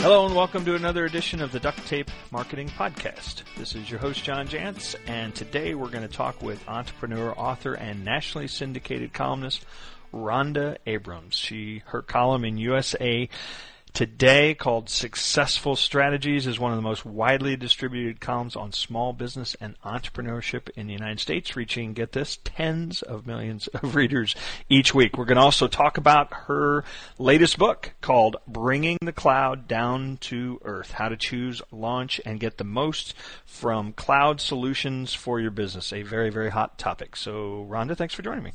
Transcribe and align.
Hello 0.00 0.26
and 0.26 0.34
welcome 0.34 0.64
to 0.64 0.76
another 0.76 1.06
edition 1.06 1.42
of 1.42 1.50
the 1.50 1.58
Duct 1.58 1.84
Tape 1.88 2.08
Marketing 2.30 2.68
Podcast. 2.68 3.42
This 3.56 3.74
is 3.74 3.90
your 3.90 3.98
host, 3.98 4.22
John 4.22 4.46
Jantsch, 4.46 4.94
and 5.08 5.34
today 5.34 5.74
we're 5.74 5.90
going 5.90 6.06
to 6.06 6.14
talk 6.14 6.40
with 6.40 6.66
entrepreneur, 6.68 7.32
author, 7.36 7.74
and 7.74 8.04
nationally 8.04 8.46
syndicated 8.46 9.12
columnist 9.12 9.66
Rhonda 10.14 10.76
Abrams. 10.86 11.34
She, 11.34 11.82
her 11.86 12.00
column 12.00 12.44
in 12.44 12.58
USA 12.58 13.28
Today, 13.98 14.54
called 14.54 14.88
Successful 14.88 15.74
Strategies, 15.74 16.46
is 16.46 16.60
one 16.60 16.70
of 16.70 16.76
the 16.76 16.82
most 16.82 17.04
widely 17.04 17.56
distributed 17.56 18.20
columns 18.20 18.54
on 18.54 18.70
small 18.70 19.12
business 19.12 19.56
and 19.60 19.74
entrepreneurship 19.80 20.70
in 20.76 20.86
the 20.86 20.92
United 20.92 21.18
States, 21.18 21.56
reaching, 21.56 21.94
get 21.94 22.12
this, 22.12 22.38
tens 22.44 23.02
of 23.02 23.26
millions 23.26 23.66
of 23.66 23.94
readers 23.96 24.36
each 24.68 24.94
week. 24.94 25.18
We're 25.18 25.24
going 25.24 25.34
to 25.34 25.42
also 25.42 25.66
talk 25.66 25.98
about 25.98 26.32
her 26.32 26.84
latest 27.18 27.58
book 27.58 27.94
called 28.00 28.36
Bringing 28.46 28.98
the 29.02 29.12
Cloud 29.12 29.66
Down 29.66 30.18
to 30.18 30.60
Earth 30.64 30.92
How 30.92 31.08
to 31.08 31.16
Choose, 31.16 31.60
Launch, 31.72 32.20
and 32.24 32.38
Get 32.38 32.56
the 32.56 32.62
Most 32.62 33.14
from 33.46 33.92
Cloud 33.94 34.40
Solutions 34.40 35.12
for 35.12 35.40
Your 35.40 35.50
Business. 35.50 35.92
A 35.92 36.02
very, 36.02 36.30
very 36.30 36.50
hot 36.50 36.78
topic. 36.78 37.16
So, 37.16 37.66
Rhonda, 37.68 37.96
thanks 37.96 38.14
for 38.14 38.22
joining 38.22 38.44
me. 38.44 38.52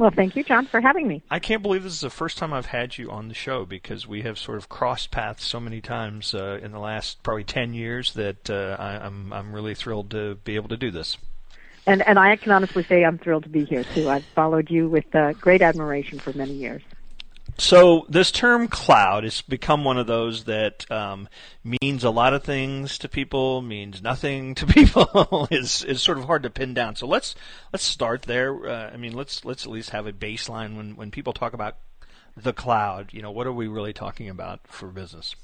Well, 0.00 0.10
thank 0.10 0.34
you, 0.34 0.42
John, 0.42 0.64
for 0.64 0.80
having 0.80 1.06
me. 1.06 1.22
I 1.30 1.40
can't 1.40 1.60
believe 1.60 1.82
this 1.82 1.92
is 1.92 2.00
the 2.00 2.08
first 2.08 2.38
time 2.38 2.54
I've 2.54 2.64
had 2.64 2.96
you 2.96 3.10
on 3.10 3.28
the 3.28 3.34
show 3.34 3.66
because 3.66 4.06
we 4.06 4.22
have 4.22 4.38
sort 4.38 4.56
of 4.56 4.66
crossed 4.66 5.10
paths 5.10 5.44
so 5.44 5.60
many 5.60 5.82
times 5.82 6.32
uh, 6.32 6.58
in 6.62 6.72
the 6.72 6.78
last 6.78 7.22
probably 7.22 7.44
ten 7.44 7.74
years 7.74 8.14
that 8.14 8.48
uh, 8.48 8.76
I, 8.78 8.96
I'm 9.04 9.30
I'm 9.30 9.52
really 9.52 9.74
thrilled 9.74 10.10
to 10.12 10.36
be 10.36 10.56
able 10.56 10.70
to 10.70 10.78
do 10.78 10.90
this. 10.90 11.18
And 11.86 12.00
and 12.00 12.18
I 12.18 12.34
can 12.36 12.50
honestly 12.50 12.82
say 12.82 13.04
I'm 13.04 13.18
thrilled 13.18 13.42
to 13.42 13.50
be 13.50 13.66
here 13.66 13.84
too. 13.84 14.08
I've 14.08 14.24
followed 14.34 14.70
you 14.70 14.88
with 14.88 15.14
uh, 15.14 15.34
great 15.34 15.60
admiration 15.60 16.18
for 16.18 16.32
many 16.32 16.54
years. 16.54 16.80
So 17.58 18.06
this 18.08 18.30
term 18.30 18.68
cloud 18.68 19.24
has 19.24 19.42
become 19.42 19.84
one 19.84 19.98
of 19.98 20.06
those 20.06 20.44
that 20.44 20.90
um, 20.90 21.28
means 21.62 22.04
a 22.04 22.10
lot 22.10 22.34
of 22.34 22.42
things 22.42 22.98
to 22.98 23.08
people, 23.08 23.62
means 23.62 24.02
nothing 24.02 24.54
to 24.56 24.66
people. 24.66 25.48
is 25.50 25.82
is 25.84 26.02
sort 26.02 26.18
of 26.18 26.24
hard 26.24 26.42
to 26.44 26.50
pin 26.50 26.74
down. 26.74 26.96
So 26.96 27.06
let's 27.06 27.34
let's 27.72 27.84
start 27.84 28.22
there. 28.22 28.68
Uh, 28.68 28.90
I 28.92 28.96
mean, 28.96 29.12
let's 29.12 29.44
let's 29.44 29.64
at 29.64 29.72
least 29.72 29.90
have 29.90 30.06
a 30.06 30.12
baseline 30.12 30.76
when 30.76 30.96
when 30.96 31.10
people 31.10 31.32
talk 31.32 31.52
about 31.52 31.76
the 32.36 32.52
cloud. 32.52 33.12
You 33.12 33.22
know, 33.22 33.30
what 33.30 33.46
are 33.46 33.52
we 33.52 33.68
really 33.68 33.92
talking 33.92 34.28
about 34.28 34.60
for 34.66 34.88
business? 34.88 35.34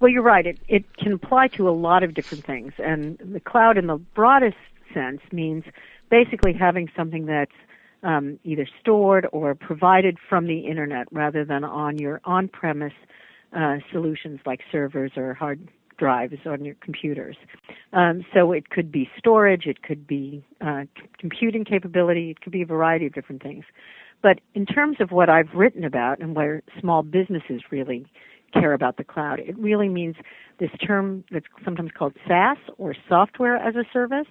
Well, 0.00 0.10
you're 0.10 0.22
right. 0.22 0.46
It 0.46 0.58
it 0.68 0.96
can 0.96 1.12
apply 1.12 1.48
to 1.48 1.68
a 1.68 1.72
lot 1.72 2.02
of 2.02 2.14
different 2.14 2.44
things, 2.44 2.72
and 2.78 3.18
the 3.18 3.40
cloud, 3.40 3.78
in 3.78 3.86
the 3.86 3.96
broadest 3.96 4.56
sense, 4.92 5.20
means 5.32 5.64
basically 6.10 6.52
having 6.52 6.88
something 6.96 7.26
that's 7.26 7.52
um, 8.04 8.38
either 8.44 8.68
stored 8.80 9.26
or 9.32 9.54
provided 9.54 10.18
from 10.28 10.46
the 10.46 10.60
internet 10.60 11.08
rather 11.10 11.44
than 11.44 11.64
on 11.64 11.98
your 11.98 12.20
on-premise 12.24 12.92
uh, 13.56 13.76
solutions 13.90 14.40
like 14.46 14.60
servers 14.70 15.12
or 15.16 15.34
hard 15.34 15.68
drives 15.96 16.34
on 16.44 16.64
your 16.64 16.74
computers. 16.80 17.36
Um, 17.92 18.24
so 18.34 18.52
it 18.52 18.70
could 18.70 18.90
be 18.90 19.08
storage, 19.16 19.66
it 19.66 19.82
could 19.82 20.06
be 20.06 20.44
uh, 20.60 20.84
computing 21.18 21.64
capability, 21.64 22.30
it 22.30 22.40
could 22.40 22.52
be 22.52 22.62
a 22.62 22.66
variety 22.66 23.06
of 23.06 23.14
different 23.14 23.42
things. 23.42 23.64
But 24.22 24.40
in 24.54 24.66
terms 24.66 24.96
of 25.00 25.10
what 25.10 25.28
I've 25.28 25.54
written 25.54 25.84
about 25.84 26.20
and 26.20 26.34
where 26.34 26.62
small 26.80 27.02
businesses 27.02 27.62
really 27.70 28.06
care 28.52 28.72
about 28.72 28.96
the 28.96 29.04
cloud, 29.04 29.38
it 29.38 29.56
really 29.58 29.88
means 29.88 30.16
this 30.58 30.70
term 30.84 31.24
that's 31.30 31.46
sometimes 31.64 31.90
called 31.96 32.14
SaaS 32.26 32.58
or 32.78 32.94
software 33.08 33.56
as 33.56 33.76
a 33.76 33.84
service 33.92 34.28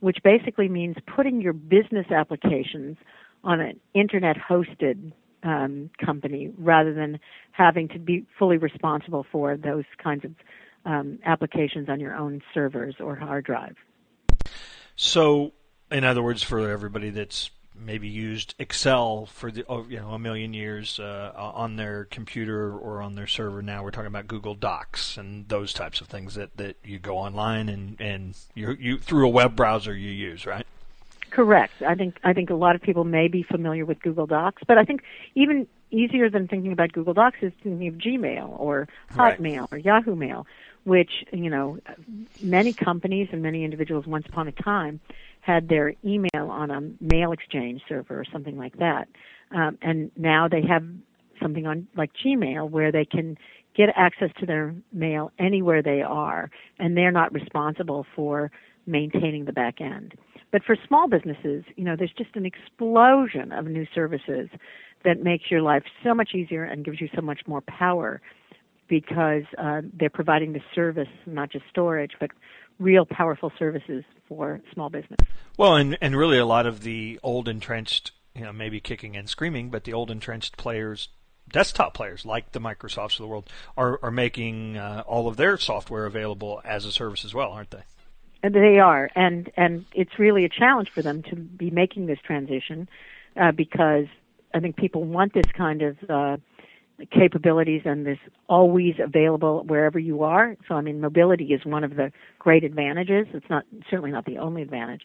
which 0.00 0.18
basically 0.22 0.68
means 0.68 0.96
putting 1.14 1.40
your 1.40 1.52
business 1.52 2.06
applications 2.10 2.96
on 3.44 3.60
an 3.60 3.80
internet 3.94 4.36
hosted 4.36 5.12
um, 5.42 5.90
company 6.04 6.52
rather 6.58 6.92
than 6.92 7.18
having 7.52 7.88
to 7.88 7.98
be 7.98 8.26
fully 8.38 8.56
responsible 8.56 9.24
for 9.30 9.56
those 9.56 9.84
kinds 10.02 10.24
of 10.24 10.32
um, 10.84 11.18
applications 11.24 11.88
on 11.88 12.00
your 12.00 12.14
own 12.14 12.42
servers 12.54 12.96
or 13.00 13.16
hard 13.16 13.44
drive. 13.44 13.76
So, 14.96 15.52
in 15.90 16.04
other 16.04 16.22
words, 16.22 16.42
for 16.42 16.68
everybody 16.70 17.10
that's 17.10 17.50
maybe 17.80 18.08
used 18.08 18.54
Excel 18.58 19.26
for 19.26 19.50
the 19.50 19.64
oh, 19.68 19.86
you 19.88 19.98
know 19.98 20.10
a 20.10 20.18
million 20.18 20.52
years 20.52 20.98
uh, 20.98 21.32
on 21.36 21.76
their 21.76 22.04
computer 22.04 22.76
or 22.76 23.02
on 23.02 23.14
their 23.14 23.26
server. 23.26 23.62
Now 23.62 23.82
we're 23.82 23.90
talking 23.90 24.08
about 24.08 24.26
Google 24.26 24.54
Docs 24.54 25.16
and 25.16 25.48
those 25.48 25.72
types 25.72 26.00
of 26.00 26.08
things 26.08 26.34
that, 26.34 26.56
that 26.56 26.76
you 26.84 26.98
go 26.98 27.16
online 27.16 27.68
and 27.68 28.00
and 28.00 28.36
you 28.54 28.76
you 28.78 28.98
through 28.98 29.26
a 29.26 29.30
web 29.30 29.56
browser 29.56 29.94
you 29.94 30.10
use, 30.10 30.46
right? 30.46 30.66
Correct. 31.30 31.82
I 31.82 31.94
think 31.94 32.18
I 32.24 32.32
think 32.32 32.50
a 32.50 32.54
lot 32.54 32.74
of 32.74 32.82
people 32.82 33.04
may 33.04 33.28
be 33.28 33.42
familiar 33.42 33.84
with 33.84 34.00
Google 34.00 34.26
Docs, 34.26 34.62
but 34.66 34.78
I 34.78 34.84
think 34.84 35.02
even 35.34 35.66
easier 35.90 36.30
than 36.30 36.48
thinking 36.48 36.72
about 36.72 36.92
Google 36.92 37.14
Docs 37.14 37.38
is 37.42 37.52
thinking 37.62 37.88
of 37.88 37.94
Gmail 37.94 38.58
or 38.58 38.88
Hotmail 39.12 39.60
right. 39.60 39.72
or 39.72 39.78
Yahoo 39.78 40.14
Mail, 40.14 40.46
which 40.84 41.24
you 41.32 41.50
know 41.50 41.78
many 42.42 42.72
companies 42.72 43.28
and 43.32 43.42
many 43.42 43.64
individuals 43.64 44.06
once 44.06 44.26
upon 44.26 44.48
a 44.48 44.52
time 44.52 45.00
had 45.48 45.68
their 45.68 45.94
email 46.04 46.50
on 46.50 46.70
a 46.70 46.80
mail 47.00 47.32
exchange 47.32 47.80
server 47.88 48.20
or 48.20 48.24
something 48.30 48.58
like 48.58 48.76
that. 48.78 49.08
Um, 49.50 49.78
and 49.80 50.10
now 50.14 50.46
they 50.46 50.60
have 50.68 50.84
something 51.42 51.66
on 51.66 51.88
like 51.96 52.10
Gmail 52.22 52.68
where 52.68 52.92
they 52.92 53.06
can 53.06 53.38
get 53.74 53.88
access 53.96 54.28
to 54.40 54.46
their 54.46 54.74
mail 54.92 55.32
anywhere 55.38 55.82
they 55.82 56.02
are, 56.02 56.50
and 56.78 56.96
they're 56.96 57.12
not 57.12 57.32
responsible 57.32 58.04
for 58.14 58.50
maintaining 58.86 59.46
the 59.46 59.52
back 59.52 59.80
end. 59.80 60.14
But 60.52 60.62
for 60.64 60.76
small 60.86 61.08
businesses, 61.08 61.64
you 61.76 61.84
know, 61.84 61.96
there's 61.96 62.12
just 62.16 62.34
an 62.36 62.44
explosion 62.44 63.52
of 63.52 63.66
new 63.66 63.86
services 63.94 64.50
that 65.04 65.22
makes 65.22 65.50
your 65.50 65.62
life 65.62 65.84
so 66.04 66.12
much 66.12 66.34
easier 66.34 66.64
and 66.64 66.84
gives 66.84 67.00
you 67.00 67.08
so 67.14 67.22
much 67.22 67.40
more 67.46 67.62
power 67.62 68.20
because 68.88 69.44
uh, 69.58 69.82
they're 69.98 70.10
providing 70.10 70.52
the 70.52 70.60
service, 70.74 71.08
not 71.26 71.50
just 71.50 71.64
storage, 71.70 72.12
but 72.20 72.30
real 72.78 73.06
powerful 73.06 73.52
services 73.58 74.04
for 74.28 74.60
small 74.72 74.88
business. 74.88 75.18
Well, 75.56 75.76
and 75.76 75.98
and 76.00 76.16
really 76.16 76.38
a 76.38 76.46
lot 76.46 76.66
of 76.66 76.82
the 76.82 77.18
old 77.22 77.48
entrenched, 77.48 78.12
you 78.34 78.42
know, 78.42 78.52
maybe 78.52 78.80
kicking 78.80 79.16
and 79.16 79.28
screaming, 79.28 79.70
but 79.70 79.84
the 79.84 79.92
old 79.92 80.10
entrenched 80.10 80.56
players, 80.56 81.08
desktop 81.48 81.94
players 81.94 82.24
like 82.24 82.52
the 82.52 82.60
Microsofts 82.60 83.12
of 83.12 83.18
the 83.18 83.26
world, 83.26 83.50
are 83.76 83.98
are 84.02 84.10
making 84.10 84.76
uh, 84.76 85.02
all 85.06 85.28
of 85.28 85.36
their 85.36 85.56
software 85.56 86.06
available 86.06 86.60
as 86.64 86.84
a 86.84 86.92
service 86.92 87.24
as 87.24 87.34
well, 87.34 87.52
aren't 87.52 87.70
they? 87.70 87.82
And 88.42 88.54
they 88.54 88.78
are, 88.78 89.10
and 89.16 89.50
and 89.56 89.84
it's 89.92 90.18
really 90.18 90.44
a 90.44 90.48
challenge 90.48 90.90
for 90.90 91.02
them 91.02 91.22
to 91.24 91.36
be 91.36 91.70
making 91.70 92.06
this 92.06 92.20
transition 92.24 92.88
uh, 93.36 93.52
because 93.52 94.06
I 94.54 94.60
think 94.60 94.76
people 94.76 95.02
want 95.04 95.34
this 95.34 95.50
kind 95.56 95.82
of 95.82 95.96
uh, 96.08 96.36
capabilities 97.06 97.82
and 97.84 98.06
this 98.06 98.18
always 98.48 98.94
available 99.02 99.64
wherever 99.66 99.98
you 99.98 100.22
are. 100.22 100.56
So 100.66 100.74
I 100.74 100.80
mean, 100.80 101.00
mobility 101.00 101.46
is 101.46 101.64
one 101.64 101.84
of 101.84 101.96
the 101.96 102.12
great 102.38 102.64
advantages. 102.64 103.26
It's 103.32 103.48
not 103.48 103.64
certainly 103.90 104.10
not 104.10 104.24
the 104.24 104.38
only 104.38 104.62
advantage, 104.62 105.02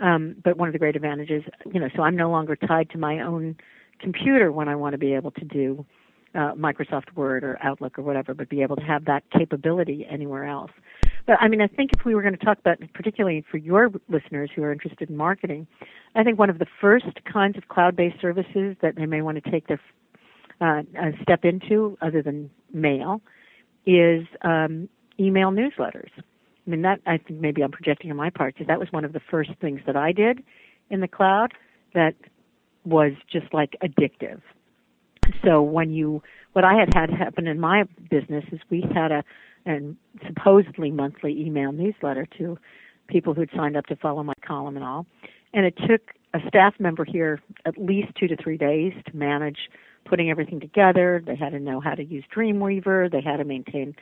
um, 0.00 0.36
but 0.42 0.56
one 0.56 0.68
of 0.68 0.72
the 0.72 0.78
great 0.78 0.96
advantages. 0.96 1.42
You 1.72 1.80
know, 1.80 1.88
so 1.96 2.02
I'm 2.02 2.16
no 2.16 2.30
longer 2.30 2.56
tied 2.56 2.90
to 2.90 2.98
my 2.98 3.20
own 3.20 3.56
computer 4.00 4.52
when 4.52 4.68
I 4.68 4.76
want 4.76 4.92
to 4.92 4.98
be 4.98 5.14
able 5.14 5.30
to 5.32 5.44
do 5.44 5.86
uh, 6.34 6.52
Microsoft 6.52 7.14
Word 7.14 7.44
or 7.44 7.58
Outlook 7.62 7.98
or 7.98 8.02
whatever, 8.02 8.34
but 8.34 8.48
be 8.48 8.62
able 8.62 8.76
to 8.76 8.82
have 8.82 9.06
that 9.06 9.22
capability 9.30 10.06
anywhere 10.10 10.44
else. 10.44 10.70
But 11.26 11.38
I 11.40 11.48
mean, 11.48 11.60
I 11.60 11.66
think 11.66 11.90
if 11.96 12.04
we 12.04 12.14
were 12.14 12.22
going 12.22 12.36
to 12.36 12.44
talk 12.44 12.58
about, 12.58 12.78
particularly 12.94 13.44
for 13.50 13.56
your 13.56 13.90
listeners 14.08 14.50
who 14.54 14.62
are 14.62 14.72
interested 14.72 15.10
in 15.10 15.16
marketing, 15.16 15.66
I 16.14 16.22
think 16.22 16.38
one 16.38 16.50
of 16.50 16.58
the 16.58 16.66
first 16.80 17.06
kinds 17.30 17.56
of 17.56 17.68
cloud-based 17.68 18.20
services 18.20 18.76
that 18.80 18.96
they 18.96 19.06
may 19.06 19.22
want 19.22 19.42
to 19.42 19.50
take 19.50 19.66
their 19.66 19.80
uh, 20.60 20.82
step 21.22 21.44
into 21.44 21.96
other 22.00 22.22
than 22.22 22.50
mail 22.72 23.20
is 23.84 24.26
um, 24.42 24.88
email 25.18 25.50
newsletters. 25.50 26.10
I 26.16 26.70
mean, 26.70 26.82
that 26.82 27.00
I 27.06 27.18
think 27.18 27.40
maybe 27.40 27.62
I'm 27.62 27.70
projecting 27.70 28.10
on 28.10 28.16
my 28.16 28.30
part 28.30 28.54
because 28.54 28.66
that 28.66 28.78
was 28.78 28.88
one 28.90 29.04
of 29.04 29.12
the 29.12 29.20
first 29.30 29.50
things 29.60 29.80
that 29.86 29.96
I 29.96 30.12
did 30.12 30.42
in 30.90 31.00
the 31.00 31.08
cloud 31.08 31.52
that 31.94 32.14
was 32.84 33.12
just 33.30 33.52
like 33.52 33.76
addictive. 33.82 34.40
So 35.44 35.62
when 35.62 35.90
you, 35.90 36.22
what 36.52 36.64
I 36.64 36.74
had 36.74 36.92
had 36.94 37.10
happen 37.10 37.46
in 37.46 37.60
my 37.60 37.84
business 38.10 38.44
is 38.52 38.60
we 38.70 38.84
had 38.94 39.12
a, 39.12 39.24
and 39.64 39.96
supposedly 40.26 40.90
monthly 40.90 41.40
email 41.40 41.72
newsletter 41.72 42.26
to 42.38 42.58
people 43.08 43.34
who'd 43.34 43.50
signed 43.54 43.76
up 43.76 43.86
to 43.86 43.96
follow 43.96 44.22
my 44.22 44.34
column 44.46 44.76
and 44.76 44.84
all, 44.84 45.06
and 45.52 45.66
it 45.66 45.76
took 45.88 46.12
a 46.34 46.38
staff 46.48 46.74
member 46.78 47.04
here 47.04 47.40
at 47.64 47.76
least 47.78 48.08
two 48.18 48.28
to 48.28 48.36
three 48.36 48.56
days 48.56 48.92
to 49.06 49.16
manage 49.16 49.58
putting 50.06 50.30
everything 50.30 50.60
together. 50.60 51.22
They 51.24 51.36
had 51.36 51.50
to 51.50 51.60
know 51.60 51.80
how 51.80 51.94
to 51.94 52.04
use 52.04 52.24
Dreamweaver. 52.34 53.10
They 53.10 53.20
had 53.20 53.38
to 53.38 53.44
maintain 53.44 53.94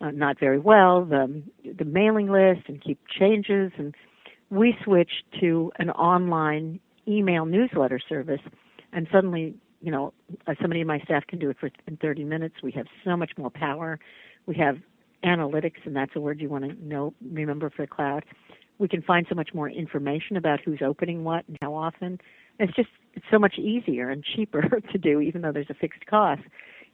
uh, 0.00 0.10
not 0.10 0.38
very 0.38 0.58
well 0.58 1.04
the 1.04 1.42
the 1.78 1.84
mailing 1.84 2.28
list 2.28 2.62
and 2.68 2.82
keep 2.82 2.98
changes. 3.08 3.72
And 3.78 3.94
we 4.50 4.74
switched 4.84 5.24
to 5.40 5.72
an 5.78 5.90
online 5.90 6.80
email 7.06 7.46
newsletter 7.46 8.00
service, 8.08 8.40
and 8.92 9.06
suddenly, 9.12 9.54
you 9.80 9.90
know, 9.90 10.12
uh, 10.46 10.54
somebody 10.60 10.80
in 10.80 10.86
my 10.86 10.98
staff 11.00 11.26
can 11.26 11.38
do 11.38 11.50
it 11.50 11.56
for 11.58 11.70
in 11.86 11.96
30 11.96 12.24
minutes. 12.24 12.56
We 12.62 12.72
have 12.72 12.86
so 13.04 13.16
much 13.16 13.32
more 13.36 13.50
power. 13.50 13.98
We 14.46 14.56
have 14.56 14.78
analytics, 15.24 15.84
and 15.84 15.94
that's 15.94 16.12
a 16.16 16.20
word 16.20 16.40
you 16.40 16.48
want 16.48 16.64
to 16.64 16.86
know 16.86 17.14
remember 17.32 17.70
for 17.70 17.82
the 17.82 17.88
cloud. 17.88 18.24
We 18.78 18.88
can 18.88 19.02
find 19.02 19.26
so 19.28 19.34
much 19.34 19.50
more 19.54 19.70
information 19.70 20.36
about 20.36 20.60
who's 20.64 20.80
opening 20.84 21.22
what 21.22 21.46
and 21.46 21.56
how 21.62 21.74
often 21.74 22.18
it's 22.58 22.74
just 22.74 22.88
it's 23.14 23.26
so 23.30 23.38
much 23.38 23.58
easier 23.58 24.10
and 24.10 24.24
cheaper 24.24 24.62
to 24.92 24.98
do, 24.98 25.20
even 25.20 25.42
though 25.42 25.52
there's 25.52 25.70
a 25.70 25.74
fixed 25.74 26.06
cost. 26.06 26.42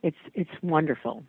it's 0.03 0.17
it's 0.35 0.51
wonderful. 0.63 1.25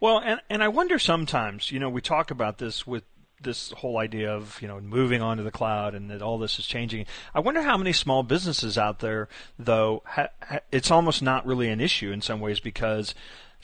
Well, 0.00 0.18
and 0.18 0.40
and 0.50 0.62
I 0.62 0.68
wonder 0.68 0.98
sometimes, 0.98 1.70
you 1.70 1.78
know, 1.78 1.88
we 1.88 2.00
talk 2.00 2.30
about 2.30 2.58
this 2.58 2.86
with 2.86 3.04
this 3.40 3.72
whole 3.72 3.98
idea 3.98 4.32
of 4.32 4.60
you 4.62 4.68
know 4.68 4.80
moving 4.80 5.20
on 5.20 5.36
to 5.36 5.42
the 5.42 5.50
cloud 5.50 5.94
and 5.94 6.10
that 6.10 6.22
all 6.22 6.38
this 6.38 6.58
is 6.58 6.66
changing. 6.66 7.06
I 7.34 7.40
wonder 7.40 7.62
how 7.62 7.76
many 7.76 7.92
small 7.92 8.22
businesses 8.22 8.76
out 8.78 9.00
there, 9.00 9.28
though, 9.58 10.02
ha, 10.06 10.28
ha, 10.42 10.60
it's 10.72 10.90
almost 10.90 11.22
not 11.22 11.46
really 11.46 11.68
an 11.68 11.80
issue 11.80 12.10
in 12.10 12.20
some 12.20 12.40
ways 12.40 12.60
because 12.60 13.14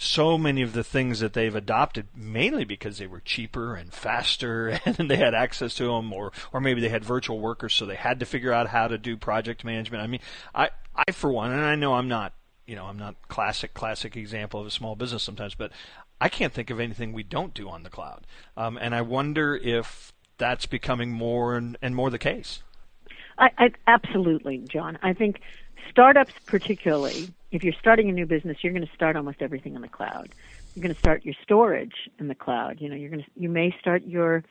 so 0.02 0.38
many 0.38 0.62
of 0.62 0.72
the 0.72 0.82
things 0.82 1.20
that 1.20 1.34
they've 1.34 1.54
adopted 1.54 2.08
mainly 2.16 2.64
because 2.64 2.96
they 2.96 3.06
were 3.06 3.20
cheaper 3.20 3.74
and 3.74 3.92
faster 3.92 4.68
and 4.86 5.10
they 5.10 5.16
had 5.16 5.34
access 5.34 5.74
to 5.74 5.84
them 5.84 6.12
or 6.12 6.32
or 6.52 6.60
maybe 6.60 6.80
they 6.80 6.88
had 6.88 7.04
virtual 7.04 7.38
workers 7.38 7.74
so 7.74 7.84
they 7.84 7.96
had 7.96 8.18
to 8.20 8.26
figure 8.26 8.52
out 8.52 8.68
how 8.68 8.88
to 8.88 8.96
do 8.96 9.16
project 9.16 9.64
management. 9.64 10.02
I 10.02 10.06
mean, 10.06 10.20
I 10.54 10.70
I 10.96 11.12
for 11.12 11.30
one 11.30 11.52
and 11.52 11.60
I 11.60 11.74
know 11.74 11.94
I'm 11.94 12.08
not 12.08 12.32
you 12.66 12.76
know, 12.76 12.84
I'm 12.84 12.98
not 12.98 13.16
classic 13.28 13.74
classic 13.74 14.16
example 14.16 14.60
of 14.60 14.66
a 14.66 14.70
small 14.70 14.94
business 14.94 15.22
sometimes, 15.22 15.54
but 15.54 15.72
I 16.20 16.28
can't 16.28 16.52
think 16.52 16.70
of 16.70 16.78
anything 16.78 17.12
we 17.12 17.24
don't 17.24 17.52
do 17.52 17.68
on 17.68 17.82
the 17.82 17.90
cloud. 17.90 18.26
Um, 18.56 18.78
and 18.80 18.94
I 18.94 19.02
wonder 19.02 19.56
if 19.56 20.12
that's 20.38 20.66
becoming 20.66 21.10
more 21.10 21.56
and, 21.56 21.76
and 21.82 21.96
more 21.96 22.10
the 22.10 22.18
case. 22.18 22.62
I, 23.38 23.50
I 23.58 23.70
absolutely, 23.86 24.58
John. 24.70 24.98
I 25.02 25.14
think 25.14 25.40
startups, 25.88 26.34
particularly, 26.46 27.32
if 27.52 27.62
you're 27.62 27.74
starting 27.78 28.08
a 28.08 28.12
new 28.12 28.26
business, 28.26 28.58
you're 28.62 28.72
going 28.72 28.86
to 28.86 28.94
start 28.94 29.16
almost 29.16 29.38
everything 29.40 29.74
in 29.74 29.82
the 29.82 29.88
cloud. 29.88 30.34
You're 30.74 30.82
going 30.82 30.94
to 30.94 31.00
start 31.00 31.24
your 31.24 31.34
storage 31.42 31.94
in 32.18 32.28
the 32.28 32.34
cloud. 32.34 32.80
You 32.80 32.88
know, 32.88 32.96
you're 32.96 33.10
going 33.10 33.22
to 33.22 33.30
you 33.36 33.48
may 33.48 33.74
start 33.80 34.02
your 34.04 34.44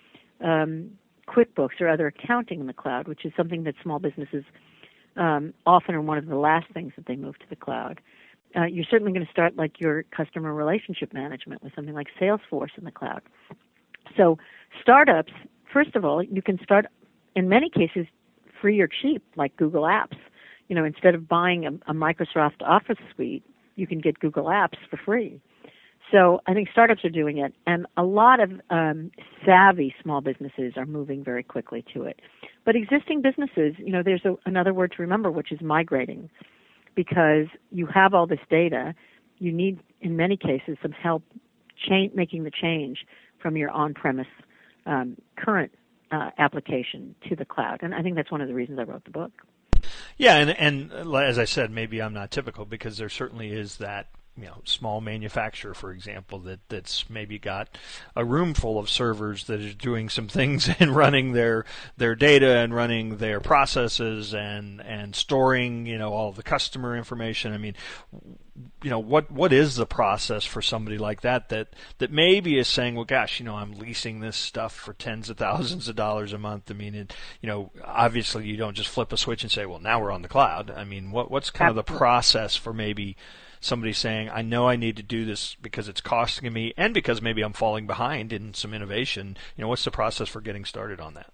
um, 0.44 0.92
QuickBooks 1.28 1.80
or 1.80 1.88
other 1.88 2.08
accounting 2.08 2.60
in 2.60 2.68
the 2.68 2.74
cloud, 2.74 3.08
which 3.08 3.26
is 3.26 3.32
something 3.38 3.64
that 3.64 3.76
small 3.82 4.00
businesses 4.00 4.44
um, 5.16 5.54
often 5.66 5.96
are 5.96 6.02
one 6.02 6.18
of 6.18 6.28
the 6.28 6.36
last 6.36 6.68
things 6.74 6.94
that 6.96 7.06
they 7.06 7.16
move 7.16 7.38
to 7.40 7.46
the 7.50 7.56
cloud. 7.56 8.02
Uh, 8.56 8.66
you're 8.66 8.86
certainly 8.90 9.14
going 9.14 9.26
to 9.26 9.32
start 9.32 9.56
like 9.56 9.80
your 9.80 10.04
customer 10.04 10.54
relationship 10.54 11.14
management 11.14 11.64
with 11.64 11.74
something 11.76 11.94
like 11.94 12.08
Salesforce 12.20 12.78
in 12.78 12.84
the 12.84 12.92
cloud. 12.92 13.22
So 14.18 14.40
startups, 14.82 15.32
first 15.72 15.96
of 15.96 16.04
all, 16.04 16.24
you 16.24 16.42
can 16.42 16.60
start 16.64 16.88
in 17.36 17.48
many 17.48 17.70
cases 17.70 18.08
free 18.60 18.80
or 18.82 18.88
cheap, 18.88 19.24
like 19.36 19.56
Google 19.56 19.84
Apps. 19.84 20.18
You 20.70 20.76
know, 20.76 20.86
instead 20.86 21.14
of 21.16 21.28
buying 21.28 21.66
a, 21.66 21.72
a 21.92 21.94
Microsoft 21.94 22.62
Office 22.62 22.98
suite, 23.14 23.44
you 23.76 23.86
can 23.86 24.00
get 24.00 24.20
Google 24.20 24.46
Apps 24.46 24.78
for 24.90 24.98
free. 25.04 25.42
So 26.12 26.42
I 26.48 26.54
think 26.54 26.70
startups 26.72 27.04
are 27.06 27.10
doing 27.10 27.38
it, 27.38 27.54
and 27.68 27.86
a 27.98 28.04
lot 28.04 28.40
of 28.40 28.52
um, 28.70 29.12
savvy 29.46 29.94
small 30.02 30.22
businesses 30.22 30.74
are 30.76 30.86
moving 30.86 31.24
very 31.24 31.44
quickly 31.44 31.84
to 31.94 32.04
it. 32.04 32.20
But 32.66 32.76
existing 32.76 33.22
businesses, 33.22 33.76
you 33.78 33.92
know, 33.92 34.02
there's 34.04 34.26
a, 34.26 34.36
another 34.46 34.74
word 34.74 34.94
to 34.96 35.02
remember, 35.02 35.30
which 35.30 35.52
is 35.52 35.62
migrating, 35.62 36.30
because 36.96 37.46
you 37.72 37.86
have 37.88 38.14
all 38.14 38.26
this 38.26 38.40
data. 38.50 38.96
You 39.38 39.52
need, 39.52 39.80
in 40.02 40.16
many 40.16 40.36
cases, 40.36 40.78
some 40.82 40.92
help 40.92 41.24
cha- 41.88 42.14
making 42.16 42.44
the 42.44 42.52
change 42.52 43.06
from 43.42 43.56
your 43.56 43.70
on-premise 43.70 44.28
um, 44.86 45.16
current 45.38 45.72
uh, 46.12 46.32
application 46.40 47.16
to 47.30 47.36
the 47.36 47.46
cloud. 47.46 47.80
And 47.84 47.94
I 47.94 48.02
think 48.02 48.16
that's 48.16 48.32
one 48.32 48.42
of 48.42 48.48
the 48.48 48.56
reasons 48.56 48.80
I 48.80 48.84
wrote 48.84 49.06
the 49.06 49.12
book. 49.12 49.32
Yeah, 50.20 50.36
and 50.36 50.50
and 50.52 50.92
uh, 50.92 51.18
as 51.20 51.40
I 51.40 51.46
said, 51.46 51.72
maybe 51.72 52.02
I'm 52.02 52.14
not 52.14 52.30
typical 52.30 52.66
because 52.66 52.98
there 52.98 53.10
certainly 53.10 53.52
is 53.52 53.78
that 53.78 54.08
you 54.40 54.48
know 54.48 54.62
small 54.64 55.02
manufacturer, 55.02 55.74
for 55.74 55.92
example, 55.92 56.40
that 56.40 56.60
that's 56.70 57.10
maybe 57.10 57.38
got 57.38 57.78
a 58.16 58.24
room 58.24 58.54
full 58.54 58.80
of 58.80 58.90
servers 58.90 59.46
that 59.46 59.60
is 59.60 59.76
doing 59.76 60.10
some 60.10 60.28
things 60.28 60.70
and 60.80 60.96
running 60.96 61.34
their 61.34 61.66
their 61.98 62.16
data 62.16 62.58
and 62.58 62.74
running 62.74 63.18
their 63.18 63.40
processes 63.40 64.34
and 64.34 64.82
and 64.82 65.16
storing 65.16 65.86
you 65.86 65.98
know 65.98 66.14
all 66.14 66.32
the 66.32 66.44
customer 66.44 66.96
information. 66.96 67.54
I 67.54 67.58
mean, 67.58 67.76
you 68.84 68.90
know 68.90 69.00
what 69.00 69.32
what 69.32 69.54
is 69.54 69.76
the 69.76 69.86
process 69.86 70.46
for 70.46 70.62
somebody 70.62 70.98
like 70.98 71.22
that 71.22 71.50
that 71.50 71.70
that 72.00 72.12
maybe 72.12 72.58
is 72.58 72.68
saying 72.68 72.96
well 72.96 73.06
gosh 73.06 73.40
you 73.40 73.46
know 73.46 73.56
I'm 73.56 73.74
leasing 73.74 74.20
this 74.20 74.38
stuff 74.38 74.74
for 74.74 74.94
tens 74.94 75.30
of 75.30 75.38
thousands 75.38 75.88
of 75.88 75.96
dollars 75.96 76.34
a 76.34 76.38
month. 76.38 76.70
I 76.72 76.74
mean 76.74 76.96
it, 76.96 77.16
you 77.42 77.48
know 77.48 77.72
obviously 77.84 78.46
you 78.46 78.58
don't 78.58 78.76
just 78.76 78.90
flip 78.90 79.12
a 79.14 79.18
switch 79.18 79.44
and 79.44 79.52
say 79.52 79.66
well 79.66 79.80
now 79.80 80.02
we're 80.02 80.12
on 80.12 80.22
the 80.22 80.28
cloud. 80.28 80.72
I 80.72 80.84
mean 80.84 81.12
what 81.12 81.30
what's 81.32 81.50
kind 81.50 81.70
of 81.70 81.76
the 81.76 81.84
process 81.84 82.56
for 82.56 82.74
maybe 82.74 83.16
somebody 83.60 83.94
saying, 83.94 84.30
I 84.30 84.42
know 84.42 84.68
I 84.68 84.76
need 84.76 84.98
to 84.98 85.04
do 85.04 85.26
this 85.26 85.56
because 85.62 85.88
it's 85.88 86.02
costing 86.02 86.52
me 86.52 86.74
and 86.78 86.94
because 86.94 87.22
maybe 87.22 87.42
I'm 87.42 87.54
falling 87.54 87.88
behind 87.88 88.32
in 88.32 88.54
some 88.54 88.74
innovation. 88.74 89.38
You 89.56 89.64
know, 89.64 89.68
what's 89.68 89.84
the 89.84 89.92
process 89.92 90.30
for 90.30 90.42
getting 90.42 90.66
started 90.66 91.00
on 91.00 91.14
that? 91.16 91.32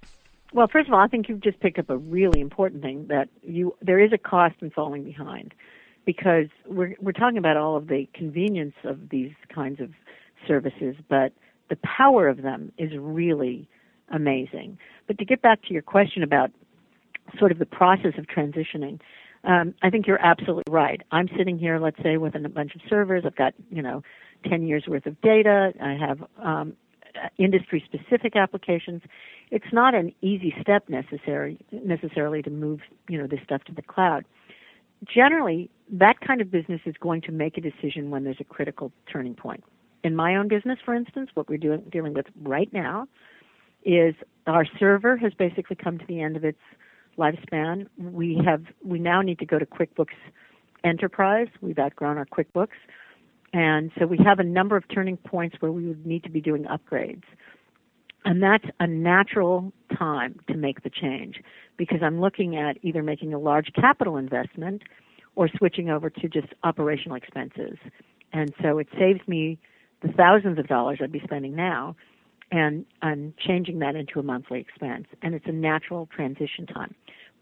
Well, 0.53 0.67
first 0.67 0.87
of 0.87 0.93
all, 0.93 0.99
I 0.99 1.07
think 1.07 1.27
you've 1.27 1.41
just 1.41 1.59
picked 1.59 1.79
up 1.79 1.89
a 1.89 1.97
really 1.97 2.39
important 2.39 2.81
thing 2.81 3.07
that 3.07 3.27
you 3.41 3.75
there 3.81 3.99
is 3.99 4.13
a 4.13 4.17
cost 4.17 4.55
in 4.61 4.71
falling 4.71 5.03
behind 5.03 5.53
because 6.05 6.47
we're 6.65 6.95
we're 7.01 7.11
talking 7.11 7.37
about 7.37 7.57
all 7.57 7.75
of 7.75 7.87
the 7.87 8.07
convenience 8.13 8.75
of 8.83 9.09
these 9.09 9.33
kinds 9.53 9.81
of 9.81 9.91
services, 10.47 10.95
but 11.09 11.33
the 11.69 11.77
power 11.77 12.27
of 12.27 12.41
them 12.41 12.71
is 12.77 12.91
really 12.97 13.67
amazing. 14.09 14.77
But 15.07 15.17
to 15.17 15.25
get 15.25 15.41
back 15.41 15.61
to 15.63 15.73
your 15.73 15.81
question 15.81 16.23
about 16.23 16.51
sort 17.37 17.51
of 17.51 17.59
the 17.59 17.65
process 17.65 18.13
of 18.17 18.25
transitioning, 18.27 18.99
um, 19.45 19.75
I 19.81 19.89
think 19.89 20.07
you're 20.07 20.21
absolutely 20.21 20.71
right. 20.71 21.01
I'm 21.11 21.29
sitting 21.37 21.57
here, 21.57 21.79
let's 21.79 22.01
say, 22.01 22.17
with 22.17 22.35
a 22.35 22.49
bunch 22.49 22.75
of 22.75 22.81
servers. 22.89 23.23
I've 23.25 23.35
got, 23.35 23.53
you 23.69 23.81
know, 23.81 24.01
10 24.49 24.63
years 24.67 24.85
worth 24.87 25.05
of 25.05 25.19
data. 25.21 25.73
I 25.81 25.93
have 25.93 26.23
um, 26.41 26.73
industry 27.37 27.83
specific 27.85 28.35
applications. 28.35 29.01
It's 29.51 29.71
not 29.71 29.93
an 29.93 30.13
easy 30.21 30.53
step 30.61 30.89
necessary, 30.89 31.59
necessarily 31.71 32.41
to 32.41 32.49
move, 32.49 32.81
you 33.07 33.17
know, 33.17 33.27
this 33.27 33.39
stuff 33.43 33.63
to 33.65 33.71
the 33.71 33.81
cloud. 33.81 34.25
Generally, 35.05 35.69
that 35.91 36.19
kind 36.21 36.41
of 36.41 36.49
business 36.49 36.81
is 36.85 36.95
going 36.99 37.21
to 37.21 37.31
make 37.31 37.57
a 37.57 37.61
decision 37.61 38.09
when 38.09 38.23
there's 38.23 38.39
a 38.39 38.45
critical 38.45 38.91
turning 39.11 39.35
point. 39.35 39.63
In 40.03 40.15
my 40.15 40.35
own 40.35 40.47
business, 40.47 40.79
for 40.83 40.93
instance, 40.93 41.29
what 41.33 41.49
we're 41.49 41.57
doing, 41.57 41.83
dealing 41.91 42.13
with 42.13 42.25
right 42.41 42.71
now 42.73 43.07
is 43.83 44.15
our 44.47 44.65
server 44.79 45.17
has 45.17 45.33
basically 45.33 45.75
come 45.75 45.97
to 45.99 46.05
the 46.07 46.21
end 46.21 46.35
of 46.35 46.43
its 46.43 46.59
lifespan. 47.17 47.87
We 47.97 48.41
have 48.45 48.63
we 48.83 48.99
now 48.99 49.21
need 49.21 49.39
to 49.39 49.45
go 49.45 49.59
to 49.59 49.65
QuickBooks 49.65 50.15
Enterprise. 50.83 51.47
We've 51.61 51.79
outgrown 51.79 52.17
our 52.17 52.25
QuickBooks, 52.25 52.77
and 53.53 53.91
so 53.97 54.05
we 54.05 54.17
have 54.23 54.39
a 54.39 54.43
number 54.43 54.75
of 54.77 54.83
turning 54.93 55.17
points 55.17 55.57
where 55.59 55.71
we 55.71 55.85
would 55.85 56.05
need 56.05 56.23
to 56.23 56.29
be 56.29 56.41
doing 56.41 56.65
upgrades. 56.65 57.23
And 58.25 58.41
that's 58.41 58.65
a 58.79 58.87
natural 58.87 59.71
time 59.97 60.39
to 60.47 60.57
make 60.57 60.81
the 60.83 60.89
change 60.89 61.41
because 61.77 61.99
I'm 62.01 62.19
looking 62.19 62.57
at 62.57 62.77
either 62.81 63.03
making 63.03 63.33
a 63.33 63.39
large 63.39 63.71
capital 63.79 64.17
investment 64.17 64.81
or 65.35 65.47
switching 65.57 65.89
over 65.89 66.09
to 66.09 66.27
just 66.27 66.47
operational 66.63 67.15
expenses. 67.15 67.77
And 68.33 68.53
so 68.61 68.79
it 68.79 68.87
saves 68.97 69.19
me 69.27 69.59
the 70.01 70.11
thousands 70.11 70.57
of 70.57 70.67
dollars 70.67 70.99
I'd 71.01 71.11
be 71.11 71.21
spending 71.23 71.55
now 71.55 71.95
and 72.51 72.85
I'm 73.01 73.33
changing 73.39 73.79
that 73.79 73.95
into 73.95 74.19
a 74.19 74.23
monthly 74.23 74.59
expense. 74.59 75.07
And 75.21 75.33
it's 75.33 75.45
a 75.47 75.51
natural 75.51 76.07
transition 76.15 76.65
time. 76.67 76.95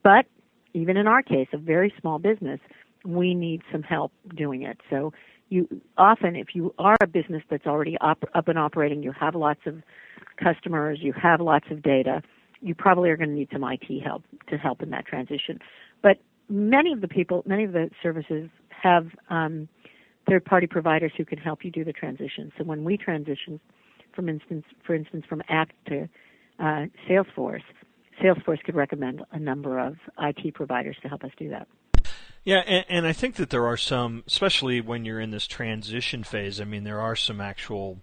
But 0.04 0.26
even 0.74 0.98
in 0.98 1.08
our 1.08 1.22
case, 1.22 1.48
a 1.54 1.58
very 1.58 1.94
small 2.00 2.20
business, 2.20 2.60
we 3.06 3.36
need 3.36 3.62
some 3.72 3.84
help 3.84 4.12
doing 4.36 4.64
it. 4.64 4.80
So 4.90 5.14
you 5.50 5.68
often, 5.98 6.36
if 6.36 6.56
you 6.56 6.74
are 6.80 6.96
a 7.02 7.08
business 7.08 7.44
that's 7.50 7.68
already 7.68 7.98
up, 8.02 8.24
up 8.34 8.48
and 8.48 8.58
operating, 8.58 9.04
you 9.04 9.12
have 9.12 9.36
lots 9.36 9.60
of 9.66 9.84
customers, 10.42 11.00
you 11.02 11.14
have 11.14 11.42
lots 11.42 11.66
of 11.70 11.84
data, 11.84 12.22
you 12.62 12.74
probably 12.74 13.10
are 13.10 13.18
going 13.18 13.30
to 13.30 13.36
need 13.36 13.50
some 13.52 13.64
IT 13.64 14.02
help 14.04 14.24
to 14.50 14.58
help 14.58 14.82
in 14.82 14.90
that 14.92 15.06
transition. 15.06 15.60
But 16.02 16.18
many 16.50 16.94
of 16.94 17.02
the 17.02 17.08
people, 17.08 17.44
many 17.46 17.66
of 17.66 17.74
the 17.74 17.90
services 18.02 18.50
have 18.70 19.08
um, 19.30 19.68
third-party 20.28 20.68
providers 20.68 21.12
who 21.18 21.26
can 21.26 21.38
help 21.38 21.64
you 21.64 21.72
do 21.72 21.84
the 21.84 21.94
transition. 21.94 22.52
So 22.58 22.64
when 22.64 22.84
we 22.84 22.98
transition 22.98 23.60
from 24.14 24.30
instance, 24.30 24.66
for 24.86 24.96
instance, 24.96 25.26
from 25.28 25.42
Act 25.50 25.74
to 25.88 26.08
uh, 26.60 26.86
Salesforce, 27.08 27.64
Salesforce 28.22 28.64
could 28.64 28.76
recommend 28.76 29.24
a 29.32 29.40
number 29.40 29.80
of 29.80 29.96
IT 30.20 30.54
providers 30.54 30.98
to 31.02 31.10
help 31.10 31.24
us 31.24 31.32
do 31.38 31.50
that. 31.50 31.68
Yeah, 32.44 32.60
and, 32.68 32.86
and, 32.90 33.08
I 33.08 33.14
think 33.14 33.36
that 33.36 33.52
there 33.52 33.66
are 33.66 33.78
some, 33.78 34.24
especially 34.28 34.82
when 34.82 35.06
you're 35.06 35.22
in 35.22 35.32
this 35.32 35.48
transition 35.48 36.26
phase. 36.26 36.60
I 36.60 36.66
mean, 36.66 36.84
there 36.84 37.00
are 37.00 37.16
some 37.16 37.40
actual 37.40 38.02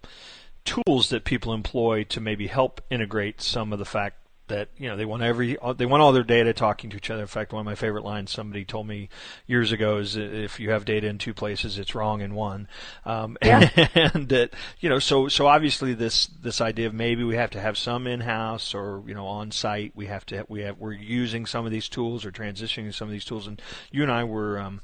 tools 0.65 1.09
that 1.09 1.25
people 1.25 1.53
employ 1.53 2.03
to 2.05 2.19
maybe 2.19 2.47
help 2.47 2.81
integrate 2.89 3.39
some 3.41 3.71
of 3.71 3.77
the 3.77 3.85
fact 3.85 4.20
that 4.51 4.69
you 4.77 4.87
know 4.87 4.95
they 4.95 5.05
want 5.05 5.23
every 5.23 5.57
they 5.75 5.85
want 5.85 6.01
all 6.01 6.11
their 6.11 6.23
data 6.23 6.53
talking 6.53 6.89
to 6.91 6.97
each 6.97 7.09
other. 7.09 7.21
In 7.21 7.27
fact, 7.27 7.51
one 7.53 7.61
of 7.61 7.65
my 7.65 7.75
favorite 7.75 8.03
lines 8.05 8.31
somebody 8.31 8.63
told 8.63 8.87
me 8.87 9.09
years 9.47 9.71
ago 9.71 9.97
is 9.97 10.15
if 10.15 10.59
you 10.59 10.71
have 10.71 10.85
data 10.85 11.07
in 11.07 11.17
two 11.17 11.33
places, 11.33 11.77
it's 11.77 11.95
wrong 11.95 12.21
in 12.21 12.35
one. 12.35 12.67
Um, 13.05 13.37
yeah. 13.41 13.69
and 13.95 14.29
that 14.29 14.51
you 14.79 14.89
know 14.89 14.99
so 14.99 15.27
so 15.27 15.47
obviously 15.47 15.93
this 15.93 16.27
this 16.27 16.61
idea 16.61 16.87
of 16.87 16.93
maybe 16.93 17.23
we 17.23 17.35
have 17.35 17.51
to 17.51 17.59
have 17.59 17.77
some 17.77 18.07
in 18.07 18.21
house 18.21 18.73
or 18.73 19.03
you 19.07 19.13
know 19.13 19.25
on 19.25 19.51
site 19.51 19.93
we 19.95 20.05
have 20.07 20.25
to 20.27 20.45
we 20.47 20.61
have 20.61 20.77
we're 20.77 20.93
using 20.93 21.45
some 21.45 21.65
of 21.65 21.71
these 21.71 21.89
tools 21.89 22.25
or 22.25 22.31
transitioning 22.31 22.93
some 22.93 23.07
of 23.07 23.11
these 23.11 23.25
tools 23.25 23.47
and 23.47 23.61
you 23.91 24.03
and 24.03 24.11
I 24.11 24.23
were. 24.23 24.59
Um, 24.59 24.81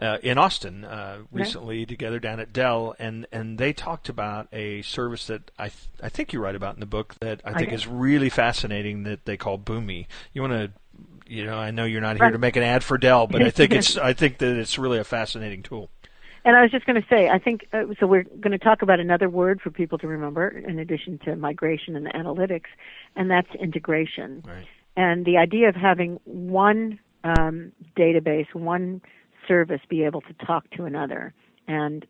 uh, 0.00 0.18
in 0.22 0.38
Austin 0.38 0.84
uh, 0.84 1.18
recently 1.32 1.78
right. 1.78 1.88
together 1.88 2.18
down 2.18 2.40
at 2.40 2.52
Dell, 2.52 2.94
and 2.98 3.26
and 3.32 3.58
they 3.58 3.72
talked 3.72 4.08
about 4.08 4.48
a 4.52 4.82
service 4.82 5.26
that 5.26 5.50
I 5.58 5.68
th- 5.68 5.88
I 6.02 6.08
think 6.08 6.32
you 6.32 6.40
write 6.40 6.54
about 6.54 6.74
in 6.74 6.80
the 6.80 6.86
book 6.86 7.16
that 7.20 7.40
I 7.44 7.54
think 7.54 7.72
is 7.72 7.86
really 7.86 8.28
fascinating 8.28 9.02
that 9.04 9.24
they 9.24 9.36
call 9.36 9.58
Boomi. 9.58 10.06
You 10.32 10.42
want 10.42 10.52
to 10.54 10.70
you 11.28 11.44
know, 11.44 11.58
I 11.58 11.70
know 11.70 11.84
you're 11.84 12.00
not 12.00 12.16
here 12.16 12.26
right. 12.26 12.32
to 12.32 12.38
make 12.38 12.56
an 12.56 12.62
ad 12.62 12.82
for 12.82 12.98
Dell, 12.98 13.26
but 13.26 13.42
I 13.42 13.50
think 13.50 13.72
it's 13.74 13.96
I 13.96 14.12
think 14.12 14.38
that 14.38 14.56
it's 14.56 14.78
really 14.78 14.98
a 14.98 15.04
fascinating 15.04 15.62
tool. 15.62 15.90
And 16.44 16.56
I 16.56 16.62
was 16.62 16.70
just 16.70 16.86
going 16.86 17.00
to 17.00 17.06
say, 17.08 17.28
I 17.28 17.38
think 17.38 17.66
uh, 17.72 17.84
so. 18.00 18.06
We're 18.06 18.22
going 18.22 18.52
to 18.52 18.58
talk 18.58 18.80
about 18.80 19.00
another 19.00 19.28
word 19.28 19.60
for 19.60 19.70
people 19.70 19.98
to 19.98 20.06
remember, 20.06 20.48
in 20.48 20.78
addition 20.78 21.18
to 21.24 21.36
migration 21.36 21.94
and 21.94 22.06
analytics, 22.06 22.68
and 23.16 23.30
that's 23.30 23.52
integration. 23.56 24.42
Right. 24.46 24.66
And 24.96 25.26
the 25.26 25.36
idea 25.36 25.68
of 25.68 25.74
having 25.74 26.20
one 26.24 27.00
um, 27.22 27.72
database, 27.96 28.52
one 28.54 29.02
service, 29.48 29.80
be 29.88 30.04
able 30.04 30.20
to 30.22 30.34
talk 30.46 30.70
to 30.72 30.84
another. 30.84 31.34
And 31.66 32.06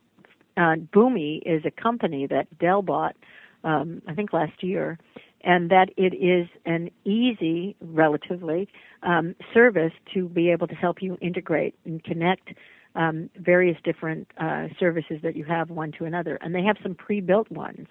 uh, 0.56 0.74
Boomi 0.92 1.40
is 1.46 1.62
a 1.64 1.70
company 1.70 2.26
that 2.26 2.46
Dell 2.58 2.82
bought, 2.82 3.16
um, 3.64 4.02
I 4.06 4.14
think 4.14 4.32
last 4.32 4.62
year, 4.62 4.98
and 5.42 5.70
that 5.70 5.90
it 5.96 6.14
is 6.14 6.48
an 6.66 6.90
easy, 7.04 7.76
relatively, 7.80 8.68
um, 9.04 9.36
service 9.54 9.92
to 10.14 10.28
be 10.28 10.50
able 10.50 10.66
to 10.66 10.74
help 10.74 11.00
you 11.00 11.16
integrate 11.20 11.76
and 11.84 12.02
connect 12.02 12.50
um, 12.96 13.30
various 13.38 13.78
different 13.84 14.26
uh, 14.38 14.66
services 14.80 15.20
that 15.22 15.36
you 15.36 15.44
have 15.44 15.70
one 15.70 15.92
to 15.92 16.04
another. 16.04 16.38
And 16.42 16.54
they 16.54 16.62
have 16.62 16.76
some 16.82 16.94
pre-built 16.94 17.50
ones 17.50 17.86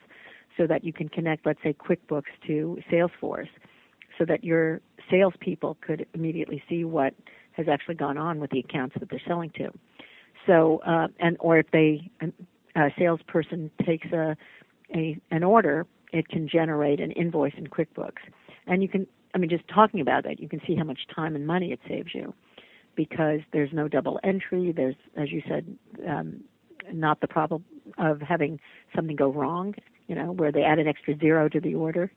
so 0.57 0.67
that 0.67 0.83
you 0.83 0.91
can 0.91 1.07
connect, 1.07 1.45
let's 1.45 1.61
say, 1.63 1.73
QuickBooks 1.73 2.23
to 2.47 2.79
Salesforce, 2.91 3.49
so 4.17 4.25
that 4.25 4.43
your 4.43 4.81
salespeople 5.09 5.77
could 5.79 6.05
immediately 6.13 6.61
see 6.67 6.83
what 6.83 7.13
has 7.57 7.67
actually 7.67 7.95
gone 7.95 8.17
on 8.17 8.39
with 8.39 8.51
the 8.51 8.59
accounts 8.59 8.95
that 8.99 9.09
they're 9.09 9.21
selling 9.27 9.49
to. 9.57 9.69
So, 10.45 10.81
uh, 10.85 11.07
and 11.19 11.35
or 11.39 11.57
if 11.57 11.69
they 11.71 12.09
a 12.75 12.89
salesperson 12.97 13.69
takes 13.85 14.07
a, 14.13 14.37
a 14.95 15.17
an 15.31 15.43
order, 15.43 15.85
it 16.13 16.29
can 16.29 16.47
generate 16.47 16.99
an 17.01 17.11
invoice 17.11 17.53
in 17.57 17.67
QuickBooks, 17.67 18.23
and 18.67 18.81
you 18.81 18.87
can. 18.87 19.07
I 19.35 19.39
mean, 19.39 19.49
just 19.49 19.67
talking 19.67 19.99
about 19.99 20.23
that, 20.23 20.39
you 20.39 20.47
can 20.47 20.61
see 20.65 20.75
how 20.75 20.83
much 20.83 21.01
time 21.13 21.35
and 21.35 21.45
money 21.45 21.71
it 21.71 21.79
saves 21.87 22.15
you, 22.15 22.33
because 22.95 23.41
there's 23.51 23.73
no 23.73 23.87
double 23.87 24.19
entry. 24.23 24.71
There's, 24.71 24.95
as 25.15 25.31
you 25.31 25.41
said, 25.47 25.77
um, 26.07 26.43
not 26.91 27.19
the 27.19 27.27
problem 27.27 27.65
of 27.97 28.21
having 28.21 28.59
something 28.95 29.15
go 29.15 29.29
wrong. 29.29 29.75
You 30.07 30.15
know, 30.15 30.31
where 30.31 30.51
they 30.51 30.63
add 30.63 30.79
an 30.79 30.87
extra 30.87 31.17
zero 31.17 31.49
to 31.49 31.59
the 31.59 31.75
order, 31.75 32.09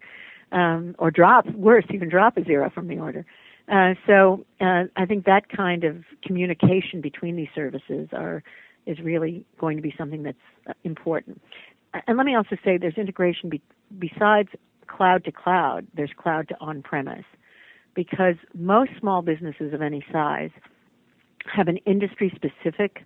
um, 0.52 0.94
or 0.98 1.10
drop. 1.10 1.46
Worse, 1.50 1.84
even 1.92 2.08
drop 2.08 2.36
a 2.36 2.44
zero 2.44 2.70
from 2.70 2.86
the 2.86 2.98
order. 2.98 3.26
Uh, 3.70 3.94
so 4.06 4.44
uh, 4.60 4.84
I 4.96 5.06
think 5.06 5.24
that 5.26 5.48
kind 5.48 5.84
of 5.84 6.02
communication 6.24 7.00
between 7.00 7.36
these 7.36 7.48
services 7.54 8.08
are 8.12 8.42
is 8.86 8.98
really 8.98 9.44
going 9.58 9.76
to 9.76 9.82
be 9.82 9.94
something 9.96 10.22
that's 10.22 10.38
uh, 10.68 10.72
important. 10.84 11.40
And 12.06 12.16
let 12.16 12.26
me 12.26 12.34
also 12.34 12.56
say 12.64 12.78
there's 12.78 12.96
integration 12.96 13.50
be- 13.50 13.62
besides 13.98 14.48
cloud 14.86 15.24
to 15.24 15.32
cloud, 15.32 15.86
there's 15.94 16.10
cloud 16.16 16.48
to 16.48 16.56
on 16.60 16.82
premise. 16.82 17.24
Because 17.94 18.36
most 18.54 18.90
small 18.98 19.22
businesses 19.22 19.72
of 19.74 19.82
any 19.82 20.04
size 20.12 20.50
have 21.52 21.68
an 21.68 21.76
industry 21.78 22.32
specific 22.34 23.04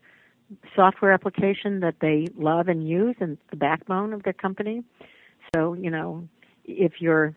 software 0.77 1.13
application 1.13 1.81
that 1.81 1.97
they 2.01 2.27
love 2.37 2.69
and 2.69 2.89
use 2.89 3.17
and 3.21 3.39
the 3.51 3.57
backbone 3.57 4.13
of 4.13 4.23
their 4.23 4.33
company. 4.33 4.83
So, 5.55 5.75
you 5.75 5.91
know, 5.91 6.29
if 6.65 7.01
you're 7.01 7.35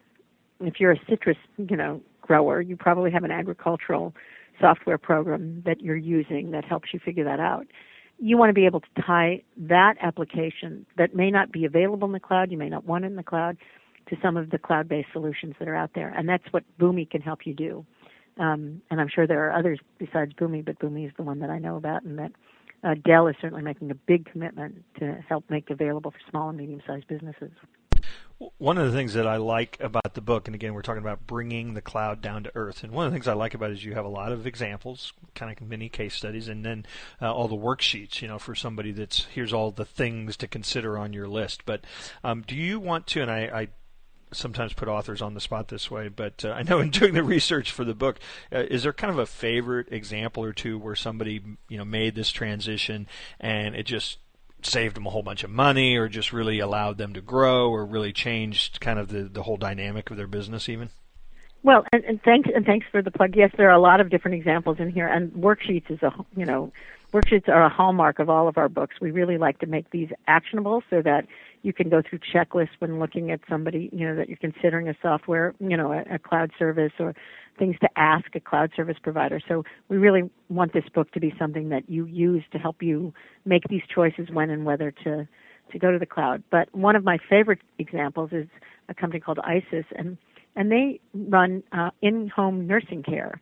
if 0.60 0.80
you're 0.80 0.92
a 0.92 1.00
citrus, 1.10 1.38
you 1.58 1.76
know, 1.76 2.02
grower, 2.28 2.62
you 2.62 2.76
probably 2.76 3.12
have 3.12 3.24
an 3.24 3.32
agricultural 3.32 4.14
software 4.60 4.98
program 4.98 5.62
that 5.66 5.82
you're 5.82 5.96
using 5.96 6.52
that 6.52 6.66
helps 6.66 6.90
you 6.94 7.00
figure 7.00 7.24
that 7.24 7.40
out 7.40 7.68
you 8.20 8.38
want 8.38 8.50
to 8.50 8.54
be 8.54 8.66
able 8.66 8.80
to 8.80 9.02
tie 9.06 9.42
that 9.58 9.96
application 10.02 10.86
that 10.98 11.16
may 11.16 11.30
not 11.30 11.52
be 11.52 11.66
available 11.66 12.08
in 12.08 12.14
the 12.14 12.20
cloud, 12.20 12.52
you 12.52 12.58
may 12.58 12.70
not 12.70 12.86
want 12.86 13.04
it 13.04 13.08
in 13.08 13.16
the 13.16 13.24
cloud, 13.24 13.58
to 14.10 14.16
some 14.22 14.38
of 14.38 14.50
the 14.50 14.58
cloud-based 14.58 15.10
solutions 15.12 15.54
that 15.60 15.68
are 15.68 15.76
out 15.76 15.92
there, 15.94 16.10
and 16.10 16.28
that's 16.28 16.46
what 16.52 16.64
Boomi 16.80 17.10
can 17.10 17.22
help 17.22 17.46
you 17.46 17.54
do. 17.54 17.86
Um, 18.40 18.82
and 18.90 19.02
I'm 19.02 19.10
sure 19.14 19.28
there 19.28 19.48
are 19.48 19.58
others 19.58 19.80
besides 19.98 20.32
Boomi, 20.34 20.64
but 20.64 20.80
Boomi 20.80 21.06
is 21.06 21.12
the 21.18 21.24
one 21.24 21.40
that 21.40 21.50
I 21.50 21.60
know 21.60 21.76
about, 21.76 22.04
and 22.04 22.18
that 22.18 22.32
uh, 22.84 22.96
Dell 23.06 23.28
is 23.28 23.36
certainly 23.42 23.64
making 23.64 23.92
a 23.92 23.96
big 23.96 24.26
commitment 24.32 24.84
to 25.00 25.24
help 25.28 25.44
make 25.50 25.70
available 25.70 26.12
for 26.12 26.20
small 26.30 26.50
and 26.50 26.58
medium-sized 26.58 27.08
businesses. 27.08 27.52
One 28.60 28.78
of 28.78 28.86
the 28.86 28.96
things 28.96 29.14
that 29.16 29.26
I 29.26 29.38
like 29.38 29.78
about 29.80 30.14
the 30.14 30.22
book, 30.22 30.48
and 30.48 30.54
again, 30.54 30.76
we're 30.76 30.84
talking 30.84 31.02
about 31.02 31.26
bringing 31.26 31.74
the 31.74 31.82
cloud 31.82 32.22
down 32.22 32.44
to 32.44 32.52
earth, 32.54 32.84
and 32.84 32.94
one 32.94 33.08
of 33.08 33.12
the 33.12 33.16
things 33.16 33.28
I 33.28 33.34
like 33.34 33.56
about 33.56 33.72
it 33.72 33.74
is 33.74 33.86
you 33.86 33.96
have 33.96 34.06
a 34.06 34.10
lot 34.10 34.32
of 34.32 34.46
examples, 34.46 35.12
kind 35.34 35.52
of 35.52 35.68
mini 35.68 35.90
case 35.90 36.14
studies, 36.14 36.48
and 36.48 36.64
then 36.64 36.86
uh, 37.20 37.34
all 37.34 37.48
the 37.48 37.56
worksheets, 37.56 38.22
you 38.22 38.28
know, 38.28 38.38
for 38.38 38.54
somebody 38.54 38.92
that's 38.92 39.26
here's 39.26 39.54
all 39.54 39.72
the 39.72 39.86
things 39.86 40.38
to 40.38 40.48
consider 40.48 41.00
on 41.00 41.14
your 41.14 41.28
list. 41.28 41.66
But 41.66 41.86
um, 42.24 42.44
do 42.46 42.56
you 42.56 42.80
want 42.80 43.08
to, 43.08 43.24
and 43.24 43.32
I, 43.32 43.40
I 43.40 43.68
sometimes 44.32 44.74
put 44.74 44.88
authors 44.88 45.22
on 45.22 45.34
the 45.34 45.42
spot 45.42 45.70
this 45.70 45.90
way, 45.90 46.08
but 46.08 46.44
uh, 46.44 46.52
I 46.52 46.64
know 46.64 46.80
in 46.80 46.90
doing 46.90 47.14
the 47.14 47.24
research 47.24 47.72
for 47.72 47.84
the 47.84 47.96
book, 47.96 48.20
uh, 48.52 48.60
is 48.70 48.84
there 48.84 48.94
kind 48.94 49.12
of 49.12 49.20
a 49.20 49.26
favorite 49.26 49.92
example 49.92 50.44
or 50.44 50.54
two 50.54 50.78
where 50.78 50.96
somebody 50.96 51.42
you 51.70 51.78
know 51.78 51.86
made 51.86 52.16
this 52.16 52.32
transition 52.32 53.08
and 53.40 53.76
it 53.76 53.84
just 53.84 54.20
saved 54.68 54.96
them 54.96 55.06
a 55.08 55.10
whole 55.10 55.24
bunch 55.24 55.44
of 55.44 55.50
money 55.50 55.96
or 55.96 56.08
just 56.08 56.34
really 56.34 56.60
allowed 56.60 56.98
them 56.98 57.14
to 57.14 57.22
grow 57.22 57.70
or 57.70 57.86
really 57.86 58.14
changed 58.14 58.80
kind 58.80 59.00
of 59.00 59.10
the, 59.10 59.24
the 59.24 59.44
whole 59.44 59.58
dynamic 59.58 60.10
of 60.12 60.18
their 60.18 60.28
business 60.28 60.70
even? 60.70 60.90
Well, 61.64 61.86
and, 61.92 62.04
and 62.06 62.22
thanks 62.24 62.50
and 62.54 62.66
thanks 62.66 62.86
for 62.92 63.02
the 63.02 63.12
plug. 63.12 63.36
Yes, 63.36 63.52
there 63.58 63.70
are 63.70 63.76
a 63.76 63.82
lot 63.82 64.00
of 64.00 64.10
different 64.10 64.36
examples 64.36 64.78
in 64.80 64.90
here, 64.90 65.08
and 65.08 65.32
worksheets 65.34 65.90
is 65.90 66.02
a 66.02 66.14
you 66.36 66.46
know 66.46 66.72
worksheets 67.14 67.50
are 67.50 67.66
a 67.66 67.70
hallmark 67.70 68.20
of 68.20 68.30
all 68.30 68.48
of 68.48 68.58
our 68.58 68.70
books. 68.70 68.96
We 69.02 69.12
really 69.12 69.38
like 69.38 69.60
to 69.60 69.66
make 69.66 69.90
these 69.90 70.10
actionable 70.28 70.84
so 70.90 71.02
that 71.02 71.26
you 71.64 71.74
can 71.74 71.90
go 71.90 72.02
through 72.08 72.20
checklists 72.34 72.70
when 72.80 73.00
looking 73.00 73.32
at 73.32 73.40
somebody 73.50 73.90
you 73.92 74.08
know 74.08 74.16
that 74.16 74.30
you're 74.30 74.38
considering 74.38 74.88
a 74.88 74.96
software 75.02 75.54
you 75.60 75.76
know 75.78 75.92
a, 75.92 76.16
a 76.16 76.20
cloud 76.20 76.52
service 76.58 76.94
or 77.00 77.14
things 77.58 77.76
to 77.82 77.90
ask 77.96 78.36
a 78.36 78.40
cloud 78.40 78.72
service 78.76 78.98
provider. 79.02 79.40
So 79.48 79.64
we 79.90 79.98
really 79.98 80.30
want 80.50 80.74
this 80.74 80.84
book 80.94 81.12
to 81.12 81.20
be 81.20 81.34
something 81.38 81.70
that 81.70 81.90
you 81.90 82.06
use 82.06 82.44
to 82.52 82.58
help 82.58 82.82
you 82.82 83.14
make 83.46 83.64
these 83.70 83.82
choices 83.94 84.30
when 84.32 84.50
and 84.50 84.66
whether 84.66 84.92
to 85.04 85.28
to 85.72 85.80
go 85.80 85.92
to 85.92 86.00
the 86.00 86.06
cloud. 86.06 86.44
But 86.50 86.74
one 86.74 86.96
of 86.96 87.04
my 87.04 87.18
favorite 87.30 87.60
examples 87.78 88.30
is 88.32 88.48
a 88.88 88.94
company 88.94 89.20
called 89.20 89.40
ISIS, 89.40 89.86
and 89.98 90.18
and 90.56 90.72
they 90.72 91.00
run 91.14 91.62
uh, 91.72 91.92
in-home 92.02 92.66
nursing 92.66 93.04
care, 93.04 93.42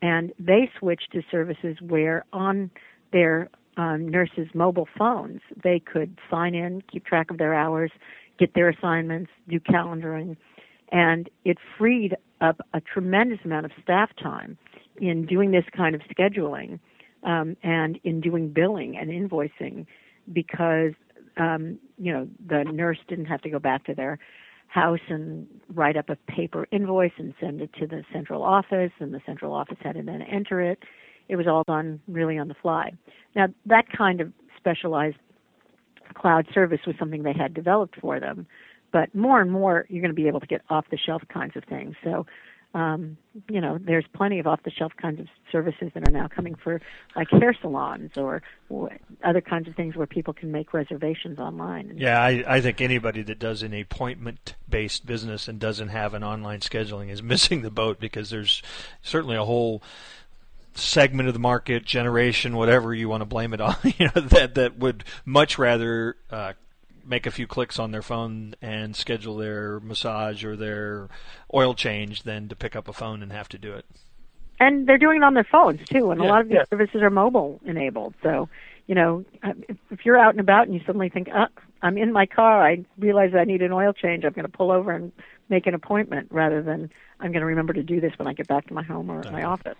and 0.00 0.32
they 0.38 0.70
switched 0.78 1.12
to 1.12 1.22
services 1.30 1.76
where 1.80 2.24
on 2.32 2.70
their 3.12 3.48
um, 3.76 4.08
nurses' 4.08 4.48
mobile 4.54 4.88
phones. 4.98 5.40
They 5.62 5.80
could 5.80 6.18
sign 6.30 6.54
in, 6.54 6.82
keep 6.90 7.04
track 7.04 7.30
of 7.30 7.38
their 7.38 7.54
hours, 7.54 7.90
get 8.38 8.54
their 8.54 8.68
assignments, 8.68 9.30
do 9.48 9.60
calendaring, 9.60 10.36
and 10.92 11.28
it 11.44 11.58
freed 11.78 12.16
up 12.40 12.60
a 12.74 12.80
tremendous 12.80 13.38
amount 13.44 13.66
of 13.66 13.72
staff 13.82 14.10
time 14.22 14.58
in 15.00 15.26
doing 15.26 15.50
this 15.50 15.64
kind 15.76 15.94
of 15.94 16.00
scheduling 16.02 16.78
um, 17.24 17.56
and 17.62 17.98
in 18.04 18.20
doing 18.20 18.48
billing 18.48 18.96
and 18.96 19.10
invoicing 19.10 19.86
because 20.32 20.92
um, 21.36 21.78
you 21.98 22.12
know 22.12 22.28
the 22.46 22.64
nurse 22.64 22.98
didn't 23.08 23.26
have 23.26 23.42
to 23.42 23.50
go 23.50 23.58
back 23.58 23.84
to 23.84 23.94
their 23.94 24.18
house 24.68 25.00
and 25.08 25.46
write 25.74 25.96
up 25.96 26.08
a 26.08 26.16
paper 26.30 26.66
invoice 26.72 27.12
and 27.18 27.34
send 27.40 27.60
it 27.60 27.70
to 27.78 27.86
the 27.86 28.02
central 28.12 28.42
office 28.42 28.92
and 29.00 29.14
the 29.14 29.20
central 29.24 29.52
office 29.52 29.78
had 29.80 29.94
to 29.94 30.02
then 30.02 30.22
enter 30.22 30.60
it 30.60 30.80
it 31.28 31.36
was 31.36 31.46
all 31.46 31.64
done 31.66 32.00
really 32.08 32.38
on 32.38 32.48
the 32.48 32.54
fly 32.54 32.92
now 33.34 33.46
that 33.64 33.84
kind 33.90 34.20
of 34.20 34.32
specialized 34.56 35.16
cloud 36.14 36.46
service 36.54 36.80
was 36.86 36.96
something 36.98 37.22
they 37.22 37.32
had 37.32 37.52
developed 37.52 37.96
for 38.00 38.18
them 38.18 38.46
but 38.96 39.14
more 39.14 39.40
and 39.40 39.50
more, 39.50 39.86
you're 39.88 40.00
going 40.00 40.10
to 40.10 40.14
be 40.14 40.26
able 40.28 40.40
to 40.40 40.46
get 40.46 40.62
off 40.70 40.86
the 40.90 40.96
shelf 40.96 41.22
kinds 41.28 41.54
of 41.54 41.64
things. 41.64 41.96
So, 42.02 42.24
um, 42.74 43.18
you 43.48 43.60
know, 43.60 43.78
there's 43.78 44.06
plenty 44.14 44.38
of 44.38 44.46
off 44.46 44.62
the 44.64 44.70
shelf 44.70 44.92
kinds 45.00 45.20
of 45.20 45.26
services 45.52 45.90
that 45.94 46.08
are 46.08 46.10
now 46.10 46.28
coming 46.28 46.54
for 46.54 46.80
like 47.14 47.28
hair 47.30 47.54
salons 47.60 48.16
or, 48.16 48.42
other 49.22 49.40
kinds 49.40 49.68
of 49.68 49.74
things 49.76 49.96
where 49.96 50.06
people 50.06 50.32
can 50.32 50.50
make 50.50 50.74
reservations 50.74 51.38
online. 51.38 51.92
Yeah, 51.96 52.20
I, 52.20 52.44
I 52.46 52.60
think 52.60 52.80
anybody 52.80 53.22
that 53.22 53.38
does 53.38 53.62
an 53.62 53.72
appointment 53.74 54.56
based 54.68 55.06
business 55.06 55.46
and 55.46 55.60
doesn't 55.60 55.88
have 55.88 56.14
an 56.14 56.24
online 56.24 56.60
scheduling 56.60 57.10
is 57.10 57.22
missing 57.34 57.62
the 57.62 57.70
boat 57.70 58.00
because 58.00 58.30
there's 58.30 58.62
certainly 59.02 59.36
a 59.36 59.44
whole 59.44 59.82
segment 60.76 61.28
of 61.28 61.34
the 61.34 61.40
market, 61.40 61.84
generation, 61.84 62.56
whatever 62.56 62.94
you 62.94 63.08
want 63.08 63.22
to 63.22 63.26
blame 63.26 63.52
it 63.54 63.60
on, 63.60 63.76
you 63.98 64.06
know, 64.14 64.20
that 64.20 64.54
that 64.54 64.78
would 64.78 65.04
much 65.24 65.58
rather 65.58 66.16
uh, 66.30 66.52
make 67.04 67.26
a 67.26 67.30
few 67.30 67.46
clicks 67.46 67.78
on 67.78 67.90
their 67.90 68.02
phone 68.02 68.54
and 68.60 68.94
schedule 68.94 69.36
their 69.36 69.80
massage 69.80 70.44
or 70.44 70.56
their 70.56 71.08
oil 71.54 71.74
change 71.74 72.24
than 72.24 72.48
to 72.48 72.56
pick 72.56 72.76
up 72.76 72.88
a 72.88 72.92
phone 72.92 73.22
and 73.22 73.32
have 73.32 73.48
to 73.48 73.58
do 73.58 73.72
it. 73.72 73.86
And 74.58 74.86
they're 74.86 74.98
doing 74.98 75.18
it 75.18 75.22
on 75.22 75.34
their 75.34 75.44
phones 75.44 75.86
too, 75.88 76.10
and 76.10 76.20
yeah, 76.20 76.26
a 76.26 76.28
lot 76.28 76.40
of 76.40 76.48
these 76.48 76.56
yeah. 76.56 76.64
services 76.70 77.02
are 77.02 77.10
mobile 77.10 77.60
enabled. 77.64 78.14
So, 78.22 78.48
you 78.86 78.94
know, 78.94 79.24
uh, 79.42 79.52
if 79.90 80.04
you're 80.06 80.18
out 80.18 80.30
and 80.30 80.40
about 80.40 80.66
and 80.66 80.74
you 80.74 80.80
suddenly 80.86 81.10
think, 81.10 81.28
uh, 81.28 81.46
I'm 81.82 81.98
in 81.98 82.12
my 82.12 82.24
car, 82.24 82.66
I 82.66 82.84
realize 82.98 83.34
I 83.34 83.44
need 83.44 83.60
an 83.60 83.72
oil 83.72 83.92
change, 83.92 84.24
I'm 84.24 84.32
going 84.32 84.46
to 84.46 84.52
pull 84.52 84.72
over 84.72 84.92
and 84.92 85.12
make 85.48 85.66
an 85.66 85.74
appointment 85.74 86.28
rather 86.30 86.62
than 86.62 86.90
I'm 87.20 87.32
going 87.32 87.40
to 87.40 87.46
remember 87.46 87.72
to 87.72 87.82
do 87.82 88.00
this 88.00 88.12
when 88.18 88.26
I 88.28 88.32
get 88.32 88.46
back 88.46 88.66
to 88.66 88.74
my 88.74 88.82
home 88.82 89.10
or 89.10 89.22
my 89.30 89.44
office. 89.44 89.78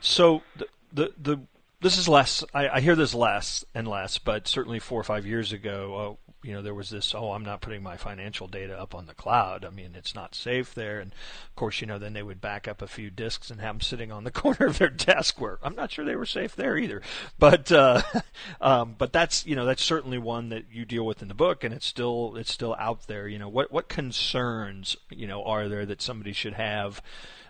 So 0.00 0.42
the 0.56 0.66
the, 0.92 1.12
the 1.20 1.40
this 1.80 1.96
is 1.98 2.08
less. 2.08 2.44
I, 2.52 2.68
I, 2.68 2.80
hear 2.80 2.94
this 2.94 3.14
less 3.14 3.64
and 3.74 3.88
less, 3.88 4.18
but 4.18 4.46
certainly 4.46 4.78
four 4.78 5.00
or 5.00 5.04
five 5.04 5.26
years 5.26 5.52
ago, 5.52 6.18
uh, 6.20 6.30
you 6.42 6.54
know 6.54 6.62
there 6.62 6.74
was 6.74 6.88
this 6.88 7.14
oh 7.14 7.32
I'm 7.32 7.44
not 7.44 7.60
putting 7.60 7.82
my 7.82 7.96
financial 7.96 8.46
data 8.46 8.78
up 8.78 8.94
on 8.94 9.06
the 9.06 9.14
cloud. 9.14 9.64
I 9.64 9.70
mean 9.70 9.94
it's 9.94 10.14
not 10.14 10.34
safe 10.34 10.74
there. 10.74 11.00
And 11.00 11.12
of 11.12 11.56
course 11.56 11.80
you 11.80 11.86
know 11.86 11.98
then 11.98 12.12
they 12.12 12.22
would 12.22 12.40
back 12.40 12.66
up 12.66 12.82
a 12.82 12.86
few 12.86 13.10
disks 13.10 13.50
and 13.50 13.60
have 13.60 13.74
them 13.74 13.80
sitting 13.80 14.10
on 14.10 14.24
the 14.24 14.30
corner 14.30 14.66
of 14.66 14.78
their 14.78 14.88
desk 14.88 15.40
where 15.40 15.58
I'm 15.62 15.74
not 15.74 15.90
sure 15.90 16.04
they 16.04 16.16
were 16.16 16.26
safe 16.26 16.56
there 16.56 16.76
either. 16.76 17.02
But 17.38 17.70
uh, 17.70 18.02
um, 18.60 18.94
but 18.96 19.12
that's 19.12 19.46
you 19.46 19.56
know 19.56 19.64
that's 19.64 19.84
certainly 19.84 20.18
one 20.18 20.48
that 20.50 20.64
you 20.72 20.84
deal 20.84 21.04
with 21.04 21.22
in 21.22 21.28
the 21.28 21.34
book, 21.34 21.64
and 21.64 21.74
it's 21.74 21.86
still 21.86 22.34
it's 22.36 22.52
still 22.52 22.74
out 22.78 23.06
there. 23.06 23.28
You 23.28 23.38
know 23.38 23.48
what 23.48 23.70
what 23.70 23.88
concerns 23.88 24.96
you 25.10 25.26
know 25.26 25.44
are 25.44 25.68
there 25.68 25.86
that 25.86 26.02
somebody 26.02 26.32
should 26.32 26.54
have 26.54 27.02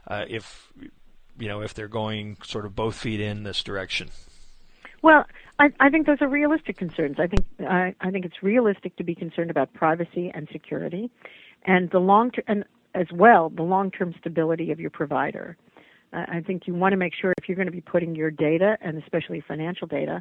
uh, 0.06 0.24
if 0.28 0.72
you 1.40 1.48
know 1.48 1.62
if 1.62 1.74
they're 1.74 1.88
going 1.88 2.36
sort 2.44 2.66
of 2.66 2.76
both 2.76 2.94
feet 2.94 3.20
in 3.20 3.42
this 3.42 3.62
direction. 3.62 4.10
Well, 5.02 5.24
I, 5.58 5.72
I 5.80 5.88
think 5.88 6.06
those 6.06 6.20
are 6.20 6.28
realistic 6.28 6.76
concerns. 6.76 7.16
I 7.18 7.26
think 7.26 7.46
I, 7.60 7.94
I 8.00 8.10
think 8.10 8.24
it's 8.24 8.42
realistic 8.42 8.96
to 8.96 9.04
be 9.04 9.14
concerned 9.14 9.50
about 9.50 9.72
privacy 9.72 10.30
and 10.34 10.48
security, 10.52 11.10
and 11.64 11.90
the 11.90 11.98
long 11.98 12.30
ter- 12.30 12.42
and 12.46 12.64
as 12.94 13.06
well 13.12 13.50
the 13.50 13.62
long-term 13.62 14.14
stability 14.20 14.70
of 14.70 14.80
your 14.80 14.90
provider. 14.90 15.56
Uh, 16.12 16.24
I 16.28 16.40
think 16.40 16.66
you 16.66 16.74
want 16.74 16.92
to 16.92 16.96
make 16.96 17.14
sure 17.14 17.32
if 17.40 17.48
you're 17.48 17.56
going 17.56 17.66
to 17.66 17.72
be 17.72 17.80
putting 17.80 18.14
your 18.16 18.30
data 18.30 18.76
and 18.80 19.00
especially 19.00 19.40
financial 19.46 19.86
data 19.86 20.20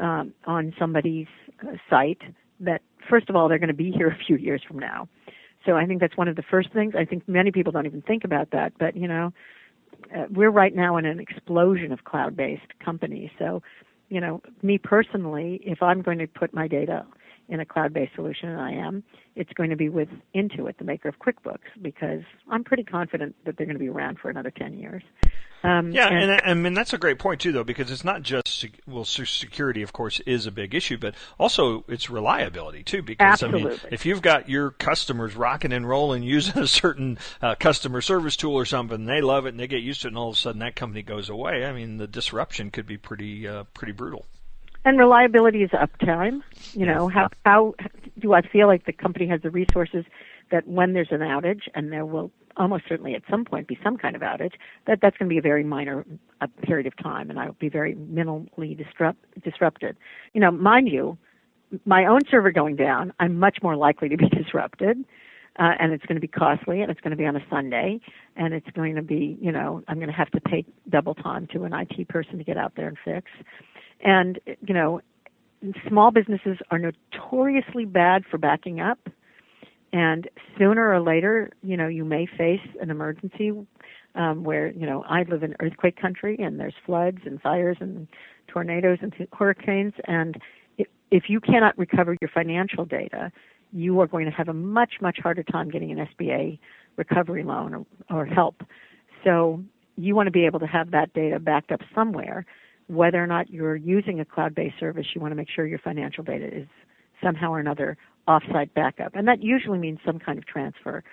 um, 0.00 0.34
on 0.44 0.74
somebody's 0.78 1.28
uh, 1.62 1.76
site 1.88 2.20
that 2.58 2.82
first 3.08 3.30
of 3.30 3.36
all 3.36 3.48
they're 3.48 3.58
going 3.58 3.68
to 3.68 3.74
be 3.74 3.92
here 3.92 4.08
a 4.08 4.24
few 4.26 4.36
years 4.36 4.60
from 4.66 4.78
now. 4.78 5.08
So 5.64 5.76
I 5.76 5.86
think 5.86 6.00
that's 6.00 6.16
one 6.16 6.28
of 6.28 6.36
the 6.36 6.42
first 6.42 6.72
things. 6.72 6.94
I 6.96 7.04
think 7.04 7.28
many 7.28 7.52
people 7.52 7.70
don't 7.70 7.86
even 7.86 8.02
think 8.02 8.24
about 8.24 8.50
that, 8.52 8.72
but 8.78 8.96
you 8.96 9.06
know, 9.06 9.32
uh, 10.16 10.24
we're 10.30 10.50
right 10.50 10.74
now 10.74 10.96
in 10.96 11.06
an 11.06 11.20
explosion 11.20 11.92
of 11.92 12.04
cloud-based 12.04 12.78
companies. 12.84 13.30
So 13.38 13.62
you 14.10 14.20
know, 14.20 14.42
me 14.62 14.76
personally, 14.76 15.60
if 15.64 15.82
I'm 15.82 16.02
going 16.02 16.18
to 16.18 16.26
put 16.26 16.52
my 16.52 16.66
data 16.68 17.06
in 17.50 17.60
a 17.60 17.66
cloud-based 17.66 18.14
solution, 18.14 18.48
and 18.48 18.60
I 18.60 18.72
am, 18.72 19.02
it's 19.34 19.52
going 19.52 19.70
to 19.70 19.76
be 19.76 19.88
with 19.88 20.08
Intuit, 20.34 20.78
the 20.78 20.84
maker 20.84 21.08
of 21.08 21.18
QuickBooks, 21.18 21.82
because 21.82 22.22
I'm 22.48 22.64
pretty 22.64 22.84
confident 22.84 23.34
that 23.44 23.56
they're 23.56 23.66
going 23.66 23.78
to 23.78 23.84
be 23.84 23.88
around 23.88 24.18
for 24.20 24.30
another 24.30 24.52
10 24.52 24.78
years. 24.78 25.02
Um, 25.62 25.92
yeah, 25.92 26.08
and, 26.08 26.30
and, 26.30 26.42
I 26.42 26.54
mean 26.54 26.72
that's 26.72 26.94
a 26.94 26.98
great 26.98 27.18
point 27.18 27.42
too, 27.42 27.52
though, 27.52 27.64
because 27.64 27.90
it's 27.90 28.04
not 28.04 28.22
just 28.22 28.64
well, 28.86 29.04
security, 29.04 29.82
of 29.82 29.92
course, 29.92 30.18
is 30.20 30.46
a 30.46 30.50
big 30.50 30.74
issue, 30.74 30.96
but 30.96 31.14
also 31.38 31.84
it's 31.86 32.08
reliability 32.08 32.82
too. 32.82 33.02
Because 33.02 33.32
absolutely. 33.32 33.72
I 33.72 33.74
mean, 33.74 33.80
if 33.90 34.06
you've 34.06 34.22
got 34.22 34.48
your 34.48 34.70
customers 34.70 35.36
rocking 35.36 35.74
and 35.74 35.86
rolling 35.86 36.22
using 36.22 36.56
a 36.62 36.66
certain 36.66 37.18
uh, 37.42 37.56
customer 37.56 38.00
service 38.00 38.36
tool 38.36 38.54
or 38.54 38.64
something, 38.64 39.04
they 39.04 39.20
love 39.20 39.44
it 39.44 39.50
and 39.50 39.60
they 39.60 39.66
get 39.66 39.82
used 39.82 40.00
to 40.02 40.08
it, 40.08 40.12
and 40.12 40.18
all 40.18 40.30
of 40.30 40.36
a 40.36 40.38
sudden 40.38 40.60
that 40.60 40.76
company 40.76 41.02
goes 41.02 41.28
away. 41.28 41.66
I 41.66 41.74
mean, 41.74 41.98
the 41.98 42.06
disruption 42.06 42.70
could 42.70 42.86
be 42.86 42.96
pretty 42.96 43.46
uh, 43.46 43.64
pretty 43.74 43.92
brutal. 43.92 44.24
And 44.84 44.98
reliability 44.98 45.62
is 45.62 45.70
uptime. 45.70 46.42
You 46.72 46.86
know, 46.86 47.08
how 47.08 47.28
how 47.44 47.74
do 48.18 48.32
I 48.32 48.42
feel 48.42 48.66
like 48.66 48.86
the 48.86 48.92
company 48.92 49.26
has 49.26 49.42
the 49.42 49.50
resources 49.50 50.04
that 50.50 50.66
when 50.66 50.94
there's 50.94 51.10
an 51.10 51.20
outage, 51.20 51.62
and 51.74 51.92
there 51.92 52.06
will 52.06 52.30
almost 52.56 52.84
certainly 52.88 53.14
at 53.14 53.22
some 53.30 53.44
point 53.44 53.68
be 53.68 53.78
some 53.82 53.96
kind 53.96 54.16
of 54.16 54.22
outage, 54.22 54.54
that 54.86 54.98
that's 55.00 55.16
going 55.16 55.28
to 55.28 55.32
be 55.32 55.38
a 55.38 55.42
very 55.42 55.64
minor 55.64 56.04
uh, 56.40 56.46
period 56.62 56.86
of 56.86 56.96
time, 56.96 57.30
and 57.30 57.38
I 57.38 57.46
will 57.46 57.56
be 57.60 57.68
very 57.68 57.94
minimally 57.94 58.76
disrupt, 58.76 59.24
disrupted. 59.42 59.96
You 60.34 60.40
know, 60.40 60.50
mind 60.50 60.88
you, 60.88 61.16
my 61.84 62.06
own 62.06 62.20
server 62.30 62.50
going 62.50 62.76
down, 62.76 63.12
I'm 63.20 63.38
much 63.38 63.58
more 63.62 63.76
likely 63.76 64.08
to 64.08 64.16
be 64.16 64.28
disrupted. 64.30 65.04
Uh, 65.58 65.72
and 65.80 65.92
it's 65.92 66.06
going 66.06 66.14
to 66.14 66.20
be 66.20 66.28
costly, 66.28 66.80
and 66.80 66.92
it's 66.92 67.00
going 67.00 67.10
to 67.10 67.16
be 67.16 67.26
on 67.26 67.34
a 67.34 67.44
Sunday, 67.50 68.00
and 68.36 68.54
it's 68.54 68.70
going 68.70 68.94
to 68.94 69.02
be, 69.02 69.36
you 69.42 69.50
know, 69.50 69.82
I'm 69.88 69.96
going 69.96 70.08
to 70.08 70.14
have 70.14 70.30
to 70.30 70.40
pay 70.40 70.64
double 70.88 71.14
time 71.14 71.48
to 71.48 71.64
an 71.64 71.72
IT 71.74 72.08
person 72.08 72.38
to 72.38 72.44
get 72.44 72.56
out 72.56 72.76
there 72.76 72.86
and 72.86 72.96
fix. 73.04 73.28
And, 74.02 74.38
you 74.66 74.74
know, 74.74 75.00
small 75.88 76.10
businesses 76.10 76.58
are 76.70 76.78
notoriously 76.78 77.84
bad 77.84 78.24
for 78.30 78.38
backing 78.38 78.80
up 78.80 78.98
and 79.92 80.28
sooner 80.58 80.92
or 80.92 81.00
later, 81.00 81.50
you 81.62 81.76
know, 81.76 81.88
you 81.88 82.04
may 82.04 82.26
face 82.26 82.60
an 82.80 82.90
emergency 82.90 83.52
um, 84.14 84.44
where, 84.44 84.70
you 84.70 84.86
know, 84.86 85.02
I 85.08 85.22
live 85.24 85.42
in 85.42 85.54
earthquake 85.60 86.00
country 86.00 86.36
and 86.38 86.60
there's 86.60 86.74
floods 86.86 87.18
and 87.24 87.40
fires 87.40 87.76
and 87.80 88.06
tornadoes 88.46 88.98
and 89.02 89.12
hurricanes. 89.32 89.94
And 90.06 90.40
if 91.10 91.24
you 91.28 91.40
cannot 91.40 91.76
recover 91.76 92.16
your 92.20 92.30
financial 92.32 92.84
data, 92.84 93.32
you 93.72 94.00
are 94.00 94.06
going 94.06 94.26
to 94.26 94.32
have 94.32 94.48
a 94.48 94.54
much, 94.54 94.94
much 95.00 95.18
harder 95.20 95.42
time 95.42 95.70
getting 95.70 95.90
an 95.90 96.08
SBA 96.18 96.58
recovery 96.96 97.42
loan 97.42 97.86
or, 98.10 98.16
or 98.16 98.26
help. 98.26 98.62
So 99.24 99.62
you 99.96 100.14
want 100.14 100.28
to 100.28 100.32
be 100.32 100.46
able 100.46 100.60
to 100.60 100.66
have 100.66 100.92
that 100.92 101.12
data 101.14 101.38
backed 101.40 101.72
up 101.72 101.80
somewhere. 101.94 102.46
Whether 102.90 103.22
or 103.22 103.26
not 103.26 103.50
you're 103.50 103.76
using 103.76 104.18
a 104.18 104.24
cloud 104.24 104.54
based 104.54 104.74
service, 104.80 105.06
you 105.14 105.20
want 105.20 105.30
to 105.30 105.36
make 105.36 105.48
sure 105.48 105.64
your 105.64 105.78
financial 105.78 106.24
data 106.24 106.46
is 106.46 106.66
somehow 107.22 107.52
or 107.52 107.60
another 107.60 107.96
offsite 108.28 108.74
backup. 108.74 109.14
And 109.14 109.28
that 109.28 109.42
usually 109.42 109.78
means 109.78 109.98
some 110.04 110.18
kind 110.18 110.38
of 110.38 110.46
transfer 110.46 111.04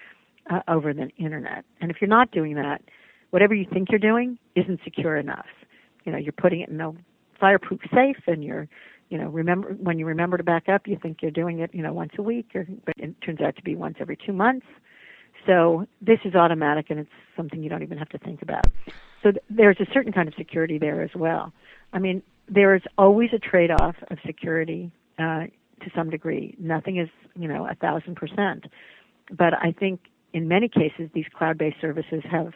uh, 0.50 0.62
over 0.68 0.92
the 0.94 1.10
internet. 1.18 1.66
And 1.80 1.92
if 1.92 1.98
you're 2.02 2.10
not 2.10 2.32
doing 2.32 2.56
that, 2.56 2.82
whatever 3.30 3.54
you 3.54 3.66
think 3.72 3.90
you're 3.92 4.00
doing 4.00 4.40
isn't 4.56 4.80
secure 4.84 5.18
enough. 5.18 5.46
You 6.04 6.12
know, 6.12 6.18
you're 6.18 6.34
putting 6.34 6.62
it 6.62 6.70
in 6.70 6.82
a 6.82 6.94
fireproof 7.40 7.82
safe 7.94 8.18
and 8.26 8.44
you're 8.44 8.68
you 9.10 9.18
know 9.18 9.28
remember 9.28 9.74
when 9.74 10.00
you 10.00 10.06
remember 10.06 10.38
to 10.38 10.44
back 10.44 10.68
up 10.68 10.88
you 10.88 10.98
think 11.02 11.22
you're 11.22 11.30
doing 11.30 11.60
it 11.60 11.70
you 11.74 11.84
know 11.84 11.94
once 11.94 12.12
a 12.18 12.22
week 12.22 12.48
or 12.56 12.66
but 12.84 12.96
it 12.98 13.14
turns 13.22 13.40
out 13.42 13.56
to 13.56 13.62
be 13.62 13.76
once 13.76 13.96
every 14.00 14.18
two 14.26 14.34
months 14.34 14.66
so 15.48 15.88
this 16.02 16.20
is 16.26 16.36
automatic 16.36 16.88
and 16.90 17.00
it's 17.00 17.10
something 17.36 17.64
you 17.64 17.70
don't 17.70 17.84
even 17.84 17.98
have 17.98 18.10
to 18.10 18.20
think 18.20 18.44
about 18.44 18.66
so 19.24 19.32
th- 19.32 19.44
there's 19.50 19.80
a 19.80 19.88
certain 19.92 20.12
kind 20.12 20.28
of 20.28 20.36
security 20.36 20.78
there 20.78 21.02
as 21.02 21.12
well 21.16 21.52
i 21.94 22.00
mean 22.00 22.22
there 22.50 22.76
is 22.76 22.82
always 22.98 23.30
a 23.34 23.40
trade 23.40 23.72
off 23.72 23.96
of 24.10 24.18
security 24.26 24.92
uh, 25.20 25.46
to 25.82 25.92
some 25.96 26.10
degree. 26.10 26.56
Nothing 26.60 26.98
is, 26.98 27.10
you 27.36 27.48
know, 27.48 27.68
a 27.68 27.76
thousand 27.76 28.16
percent. 28.16 28.66
But 29.32 29.54
I 29.54 29.74
think 29.78 30.02
in 30.34 30.48
many 30.48 30.68
cases, 30.68 31.10
these 31.14 31.26
cloud-based 31.36 31.78
services 31.82 32.24
have 32.30 32.54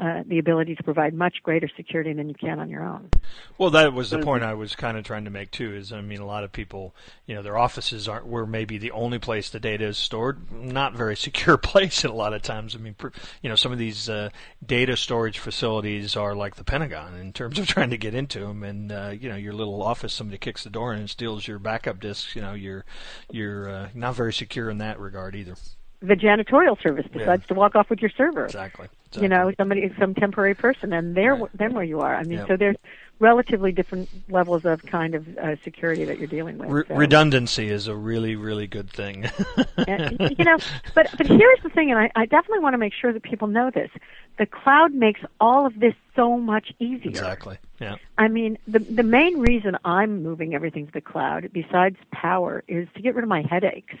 uh, 0.00 0.22
the 0.26 0.38
ability 0.38 0.74
to 0.74 0.82
provide 0.82 1.12
much 1.12 1.42
greater 1.42 1.68
security 1.76 2.14
than 2.14 2.26
you 2.26 2.34
can 2.34 2.58
on 2.58 2.70
your 2.70 2.82
own. 2.82 3.10
Well, 3.58 3.68
that 3.70 3.92
was 3.92 4.08
the 4.08 4.20
point 4.20 4.42
I 4.42 4.54
was 4.54 4.74
kind 4.74 4.96
of 4.96 5.04
trying 5.04 5.26
to 5.26 5.30
make 5.30 5.50
too. 5.50 5.74
Is 5.74 5.92
I 5.92 6.00
mean, 6.00 6.20
a 6.20 6.26
lot 6.26 6.42
of 6.42 6.52
people, 6.52 6.94
you 7.26 7.34
know, 7.34 7.42
their 7.42 7.58
offices 7.58 8.08
aren't 8.08 8.26
where 8.26 8.46
maybe 8.46 8.78
the 8.78 8.92
only 8.92 9.18
place 9.18 9.50
the 9.50 9.60
data 9.60 9.84
is 9.84 9.98
stored. 9.98 10.50
Not 10.50 10.94
very 10.94 11.16
secure 11.30 11.58
place 11.58 12.02
at 12.04 12.10
a 12.10 12.14
lot 12.14 12.32
of 12.32 12.40
times. 12.40 12.74
I 12.74 12.78
mean, 12.78 12.96
you 13.42 13.50
know, 13.50 13.56
some 13.56 13.72
of 13.72 13.78
these 13.78 14.08
uh, 14.08 14.30
data 14.64 14.96
storage 14.96 15.38
facilities 15.38 16.16
are 16.16 16.34
like 16.34 16.56
the 16.56 16.64
Pentagon 16.64 17.14
in 17.16 17.34
terms 17.34 17.58
of 17.58 17.66
trying 17.68 17.90
to 17.90 17.98
get 17.98 18.14
into 18.14 18.40
them. 18.40 18.62
And 18.62 18.90
uh, 18.90 19.12
you 19.18 19.28
know, 19.28 19.36
your 19.36 19.52
little 19.52 19.82
office, 19.82 20.14
somebody 20.14 20.38
kicks 20.38 20.64
the 20.64 20.70
door 20.70 20.94
in 20.94 21.00
and 21.00 21.10
steals 21.10 21.46
your 21.46 21.58
backup 21.58 22.00
disks. 22.00 22.34
You 22.34 22.40
know, 22.40 22.54
you're 22.54 22.86
you're 23.30 23.68
uh, 23.68 23.88
not 23.92 24.14
very 24.14 24.32
secure 24.32 24.70
in 24.70 24.78
that 24.78 24.98
regard 24.98 25.36
either 25.36 25.56
the 26.02 26.14
janitorial 26.14 26.80
service 26.82 27.06
decides 27.12 27.42
yeah. 27.42 27.48
to 27.48 27.54
walk 27.54 27.76
off 27.76 27.90
with 27.90 28.00
your 28.00 28.10
server. 28.10 28.46
Exactly. 28.46 28.88
exactly. 29.06 29.22
You 29.22 29.28
know, 29.28 29.52
somebody, 29.58 29.92
some 29.98 30.14
temporary 30.14 30.54
person, 30.54 30.92
and 30.92 31.14
they're 31.14 31.34
right. 31.34 31.50
then 31.54 31.74
where 31.74 31.84
you 31.84 32.00
are. 32.00 32.14
I 32.14 32.22
mean, 32.22 32.38
yep. 32.38 32.48
so 32.48 32.56
there's 32.56 32.76
relatively 33.18 33.70
different 33.70 34.08
levels 34.30 34.64
of 34.64 34.82
kind 34.86 35.14
of 35.14 35.28
uh, 35.36 35.56
security 35.62 36.06
that 36.06 36.18
you're 36.18 36.26
dealing 36.26 36.56
with. 36.56 36.70
Re- 36.70 36.84
so. 36.88 36.94
Redundancy 36.94 37.68
is 37.68 37.86
a 37.86 37.94
really, 37.94 38.34
really 38.34 38.66
good 38.66 38.90
thing. 38.90 39.28
and, 39.76 40.18
you 40.38 40.44
know, 40.44 40.56
but 40.94 41.14
but 41.18 41.26
here's 41.26 41.62
the 41.62 41.68
thing, 41.68 41.90
and 41.90 42.00
I, 42.00 42.10
I 42.16 42.24
definitely 42.24 42.60
want 42.60 42.72
to 42.72 42.78
make 42.78 42.94
sure 42.94 43.12
that 43.12 43.22
people 43.22 43.48
know 43.48 43.70
this: 43.70 43.90
the 44.38 44.46
cloud 44.46 44.94
makes 44.94 45.20
all 45.38 45.66
of 45.66 45.78
this 45.78 45.94
so 46.16 46.38
much 46.38 46.72
easier. 46.78 47.10
Exactly. 47.10 47.58
Yeah. 47.78 47.96
I 48.16 48.28
mean, 48.28 48.56
the 48.66 48.78
the 48.78 49.02
main 49.02 49.38
reason 49.38 49.76
I'm 49.84 50.22
moving 50.22 50.54
everything 50.54 50.86
to 50.86 50.92
the 50.92 51.02
cloud, 51.02 51.50
besides 51.52 51.96
power, 52.10 52.64
is 52.68 52.88
to 52.94 53.02
get 53.02 53.14
rid 53.14 53.22
of 53.22 53.28
my 53.28 53.42
headaches 53.42 53.96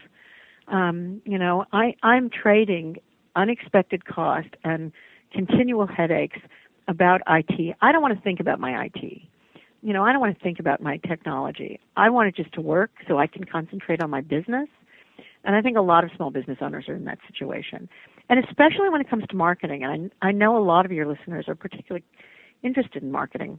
um, 0.70 1.20
you 1.24 1.38
know, 1.38 1.64
I, 1.72 1.94
I'm 2.02 2.30
trading 2.30 2.96
unexpected 3.36 4.06
cost 4.06 4.48
and 4.64 4.92
continual 5.32 5.86
headaches 5.86 6.38
about 6.88 7.20
IT. 7.28 7.76
I 7.80 7.92
don't 7.92 8.02
want 8.02 8.16
to 8.16 8.20
think 8.22 8.40
about 8.40 8.58
my 8.60 8.84
IT. 8.84 9.22
You 9.82 9.92
know, 9.92 10.04
I 10.04 10.12
don't 10.12 10.20
want 10.20 10.36
to 10.36 10.42
think 10.42 10.58
about 10.58 10.82
my 10.82 10.98
technology. 10.98 11.80
I 11.96 12.10
want 12.10 12.28
it 12.28 12.36
just 12.36 12.52
to 12.54 12.60
work 12.60 12.90
so 13.08 13.18
I 13.18 13.26
can 13.26 13.44
concentrate 13.44 14.02
on 14.02 14.10
my 14.10 14.20
business. 14.20 14.68
And 15.44 15.56
I 15.56 15.62
think 15.62 15.76
a 15.76 15.82
lot 15.82 16.04
of 16.04 16.10
small 16.16 16.30
business 16.30 16.58
owners 16.60 16.86
are 16.88 16.94
in 16.94 17.04
that 17.04 17.18
situation. 17.26 17.88
And 18.28 18.44
especially 18.44 18.90
when 18.90 19.00
it 19.00 19.08
comes 19.08 19.24
to 19.30 19.36
marketing. 19.36 19.82
And 19.82 20.10
I, 20.20 20.28
I 20.28 20.32
know 20.32 20.56
a 20.56 20.62
lot 20.62 20.84
of 20.84 20.92
your 20.92 21.06
listeners 21.06 21.46
are 21.48 21.54
particularly 21.54 22.04
interested 22.62 23.02
in 23.02 23.10
marketing. 23.10 23.58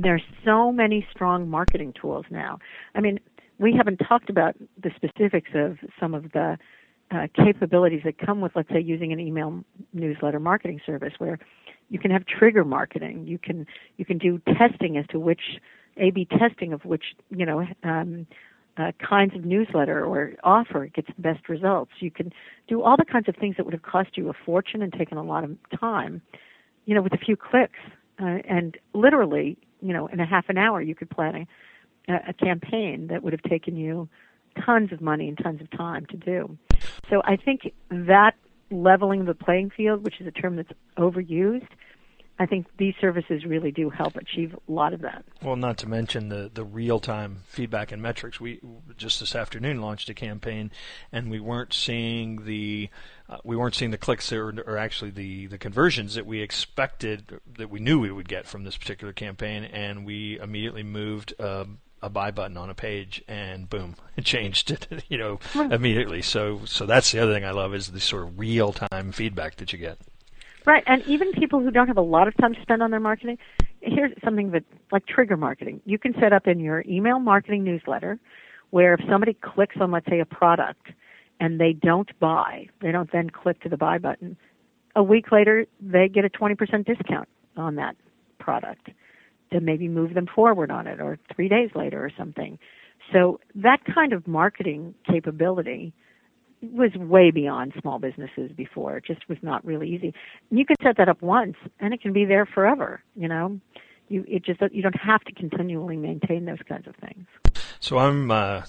There's 0.00 0.22
so 0.44 0.70
many 0.70 1.06
strong 1.10 1.48
marketing 1.48 1.94
tools 2.00 2.26
now. 2.30 2.58
I 2.94 3.00
mean, 3.00 3.18
we 3.60 3.74
haven't 3.76 3.98
talked 3.98 4.30
about 4.30 4.56
the 4.82 4.90
specifics 4.96 5.50
of 5.54 5.76
some 6.00 6.14
of 6.14 6.32
the 6.32 6.58
uh, 7.10 7.26
capabilities 7.36 8.00
that 8.04 8.18
come 8.18 8.40
with, 8.40 8.52
let's 8.56 8.70
say, 8.70 8.80
using 8.80 9.12
an 9.12 9.20
email 9.20 9.62
newsletter 9.92 10.40
marketing 10.40 10.80
service, 10.86 11.12
where 11.18 11.38
you 11.90 11.98
can 11.98 12.10
have 12.10 12.24
trigger 12.24 12.64
marketing. 12.64 13.26
You 13.26 13.38
can 13.38 13.66
you 13.98 14.04
can 14.04 14.16
do 14.16 14.40
testing 14.58 14.96
as 14.96 15.06
to 15.08 15.20
which 15.20 15.60
A/B 15.98 16.26
testing 16.38 16.72
of 16.72 16.84
which 16.84 17.04
you 17.28 17.44
know 17.44 17.66
um, 17.84 18.26
uh, 18.78 18.92
kinds 19.06 19.34
of 19.34 19.44
newsletter 19.44 20.04
or 20.04 20.32
offer 20.42 20.86
gets 20.86 21.08
the 21.14 21.20
best 21.20 21.48
results. 21.48 21.92
You 22.00 22.10
can 22.10 22.32
do 22.66 22.82
all 22.82 22.96
the 22.96 23.04
kinds 23.04 23.28
of 23.28 23.36
things 23.36 23.56
that 23.56 23.64
would 23.64 23.74
have 23.74 23.82
cost 23.82 24.16
you 24.16 24.30
a 24.30 24.32
fortune 24.46 24.80
and 24.80 24.92
taken 24.92 25.18
a 25.18 25.22
lot 25.22 25.44
of 25.44 25.50
time, 25.78 26.22
you 26.86 26.94
know, 26.94 27.02
with 27.02 27.12
a 27.12 27.18
few 27.18 27.36
clicks. 27.36 27.78
Uh, 28.22 28.38
and 28.48 28.78
literally, 28.94 29.58
you 29.82 29.92
know, 29.92 30.06
in 30.06 30.20
a 30.20 30.26
half 30.26 30.48
an 30.48 30.56
hour, 30.56 30.80
you 30.80 30.94
could 30.94 31.10
plan 31.10 31.34
a 31.34 31.46
a 32.08 32.32
campaign 32.32 33.08
that 33.08 33.22
would 33.22 33.32
have 33.32 33.42
taken 33.42 33.76
you 33.76 34.08
tons 34.64 34.92
of 34.92 35.00
money 35.00 35.28
and 35.28 35.38
tons 35.38 35.60
of 35.60 35.70
time 35.70 36.06
to 36.06 36.16
do. 36.16 36.58
So 37.08 37.22
I 37.24 37.36
think 37.36 37.72
that 37.90 38.34
leveling 38.70 39.24
the 39.24 39.34
playing 39.34 39.70
field, 39.70 40.04
which 40.04 40.20
is 40.20 40.26
a 40.26 40.30
term 40.30 40.56
that's 40.56 40.72
overused, 40.96 41.68
I 42.40 42.46
think 42.46 42.68
these 42.78 42.94
services 42.98 43.44
really 43.44 43.70
do 43.70 43.90
help 43.90 44.16
achieve 44.16 44.54
a 44.54 44.72
lot 44.72 44.94
of 44.94 45.02
that. 45.02 45.26
Well, 45.42 45.56
not 45.56 45.76
to 45.78 45.86
mention 45.86 46.30
the, 46.30 46.50
the 46.52 46.64
real 46.64 46.98
time 46.98 47.42
feedback 47.46 47.92
and 47.92 48.00
metrics. 48.00 48.40
We 48.40 48.60
just 48.96 49.20
this 49.20 49.34
afternoon 49.34 49.82
launched 49.82 50.08
a 50.08 50.14
campaign, 50.14 50.70
and 51.12 51.30
we 51.30 51.38
weren't 51.38 51.74
seeing 51.74 52.46
the 52.46 52.88
uh, 53.28 53.36
we 53.44 53.56
weren't 53.56 53.74
seeing 53.74 53.90
the 53.90 53.98
clicks 53.98 54.32
or, 54.32 54.58
or, 54.66 54.78
actually 54.78 55.10
the, 55.10 55.48
the 55.48 55.58
conversions 55.58 56.14
that 56.14 56.24
we 56.24 56.40
expected 56.40 57.40
that 57.58 57.68
we 57.68 57.78
knew 57.78 58.00
we 58.00 58.10
would 58.10 58.28
get 58.28 58.46
from 58.46 58.64
this 58.64 58.78
particular 58.78 59.12
campaign, 59.12 59.64
and 59.64 60.06
we 60.06 60.38
immediately 60.40 60.82
moved. 60.82 61.34
Uh, 61.38 61.66
a 62.02 62.08
buy 62.08 62.30
button 62.30 62.56
on 62.56 62.70
a 62.70 62.74
page 62.74 63.22
and 63.28 63.68
boom 63.68 63.94
it 64.16 64.24
changed 64.24 64.70
it 64.70 64.86
you 65.08 65.18
know 65.18 65.38
immediately. 65.70 66.22
So 66.22 66.62
so 66.64 66.86
that's 66.86 67.12
the 67.12 67.20
other 67.20 67.32
thing 67.34 67.44
i 67.44 67.50
love 67.50 67.74
is 67.74 67.88
the 67.88 68.00
sort 68.00 68.24
of 68.24 68.38
real 68.38 68.72
time 68.72 69.12
feedback 69.12 69.56
that 69.56 69.72
you 69.72 69.78
get. 69.78 69.98
Right, 70.66 70.84
and 70.86 71.02
even 71.06 71.32
people 71.32 71.60
who 71.60 71.70
don't 71.70 71.88
have 71.88 71.96
a 71.96 72.02
lot 72.02 72.28
of 72.28 72.36
time 72.36 72.54
to 72.54 72.60
spend 72.60 72.82
on 72.82 72.90
their 72.90 73.00
marketing, 73.00 73.38
here's 73.80 74.12
something 74.22 74.50
that, 74.50 74.62
like 74.92 75.06
trigger 75.06 75.36
marketing. 75.36 75.80
You 75.86 75.98
can 75.98 76.12
set 76.20 76.32
up 76.34 76.46
in 76.46 76.60
your 76.60 76.84
email 76.86 77.18
marketing 77.18 77.64
newsletter 77.64 78.18
where 78.70 78.94
if 78.94 79.00
somebody 79.08 79.34
clicks 79.34 79.76
on, 79.80 79.90
let's 79.90 80.06
say, 80.06 80.20
a 80.20 80.26
product 80.26 80.88
and 81.40 81.58
they 81.58 81.72
don't 81.72 82.10
buy, 82.20 82.68
they 82.80 82.92
don't 82.92 83.10
then 83.10 83.30
click 83.30 83.60
to 83.62 83.68
the 83.68 83.76
buy 83.76 83.98
button, 83.98 84.36
a 84.94 85.02
week 85.02 85.32
later 85.32 85.66
they 85.80 86.08
get 86.08 86.24
a 86.24 86.28
20% 86.28 86.84
discount 86.84 87.28
on 87.56 87.76
that 87.76 87.96
product 88.38 88.90
to 89.52 89.60
maybe 89.60 89.88
move 89.88 90.14
them 90.14 90.26
forward 90.32 90.70
on 90.70 90.86
it 90.86 91.00
or 91.00 91.18
three 91.34 91.48
days 91.48 91.70
later 91.74 92.04
or 92.04 92.10
something. 92.16 92.58
So 93.12 93.40
that 93.56 93.78
kind 93.92 94.12
of 94.12 94.26
marketing 94.26 94.94
capability 95.10 95.92
was 96.62 96.90
way 96.94 97.30
beyond 97.30 97.72
small 97.80 97.98
businesses 97.98 98.52
before. 98.56 98.98
It 98.98 99.04
just 99.06 99.28
was 99.28 99.38
not 99.42 99.64
really 99.64 99.88
easy. 99.88 100.14
And 100.50 100.58
you 100.58 100.66
can 100.66 100.76
set 100.82 100.96
that 100.98 101.08
up 101.08 101.22
once, 101.22 101.56
and 101.80 101.94
it 101.94 102.02
can 102.02 102.12
be 102.12 102.24
there 102.24 102.46
forever. 102.46 103.02
You 103.16 103.28
know, 103.28 103.60
you 104.08 104.24
it 104.28 104.44
just 104.44 104.60
you 104.72 104.82
don't 104.82 105.00
have 105.00 105.22
to 105.22 105.32
continually 105.32 105.96
maintain 105.96 106.44
those 106.44 106.58
kinds 106.68 106.86
of 106.86 106.94
things. 106.96 107.26
So 107.80 107.98
I'm 107.98 108.30
uh, 108.30 108.62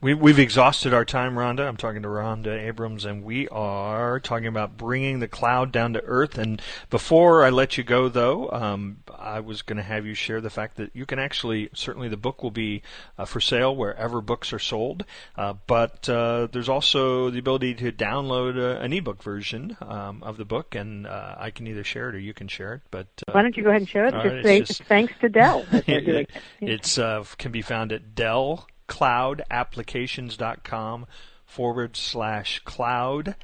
we, 0.00 0.14
we've 0.14 0.38
exhausted 0.38 0.94
our 0.94 1.04
time, 1.04 1.34
Rhonda. 1.34 1.68
I'm 1.68 1.76
talking 1.76 2.02
to 2.02 2.08
Rhonda 2.08 2.58
Abrams, 2.58 3.04
and 3.04 3.22
we 3.22 3.48
are 3.48 4.18
talking 4.18 4.46
about 4.46 4.76
bringing 4.76 5.18
the 5.18 5.28
cloud 5.28 5.72
down 5.72 5.92
to 5.92 6.02
earth. 6.04 6.38
And 6.38 6.62
before 6.88 7.44
I 7.44 7.50
let 7.50 7.76
you 7.76 7.84
go, 7.84 8.08
though, 8.08 8.50
um, 8.50 9.02
I 9.18 9.40
was 9.40 9.60
going 9.60 9.76
to 9.76 9.82
have 9.82 10.06
you 10.06 10.14
share 10.14 10.40
the 10.40 10.48
fact 10.48 10.76
that 10.78 10.90
you 10.94 11.04
can 11.04 11.18
actually, 11.18 11.68
certainly 11.74 12.08
the 12.08 12.16
book 12.16 12.42
will 12.42 12.50
be 12.50 12.82
uh, 13.18 13.26
for 13.26 13.40
sale 13.40 13.76
wherever 13.76 14.22
books 14.22 14.54
are 14.54 14.58
sold, 14.58 15.04
uh, 15.36 15.54
but 15.66 16.08
uh, 16.08 16.48
there's 16.50 16.70
also 16.70 17.28
the 17.28 17.38
ability 17.38 17.74
to 17.74 17.92
download 17.92 18.56
a, 18.56 18.80
an 18.80 18.94
ebook 18.94 19.22
version 19.22 19.76
um, 19.82 20.22
of 20.22 20.38
the 20.38 20.46
book, 20.46 20.74
and 20.74 21.06
uh, 21.06 21.34
I 21.38 21.50
can 21.50 21.66
either 21.66 21.84
share 21.84 22.08
it 22.08 22.14
or 22.14 22.18
you 22.18 22.32
can 22.32 22.48
share 22.48 22.74
it. 22.74 22.80
But 22.90 23.08
uh, 23.28 23.32
Why 23.32 23.42
don't 23.42 23.54
you 23.54 23.62
go 23.62 23.68
ahead 23.68 23.82
and 23.82 23.88
share 23.88 24.06
it? 24.06 24.12
Just 24.12 24.24
right, 24.24 24.44
say 24.44 24.60
just, 24.62 24.82
thanks 24.84 25.12
to 25.20 25.28
Dell. 25.28 25.66
it, 25.72 26.30
it's 26.60 26.96
uh, 26.96 27.22
can 27.36 27.52
be 27.52 27.60
found 27.60 27.92
at 27.92 28.14
Dell 28.14 28.66
cloudapplications.com 28.90 31.06
forward 31.46 31.96
slash 31.96 32.60
cloud 32.64 33.36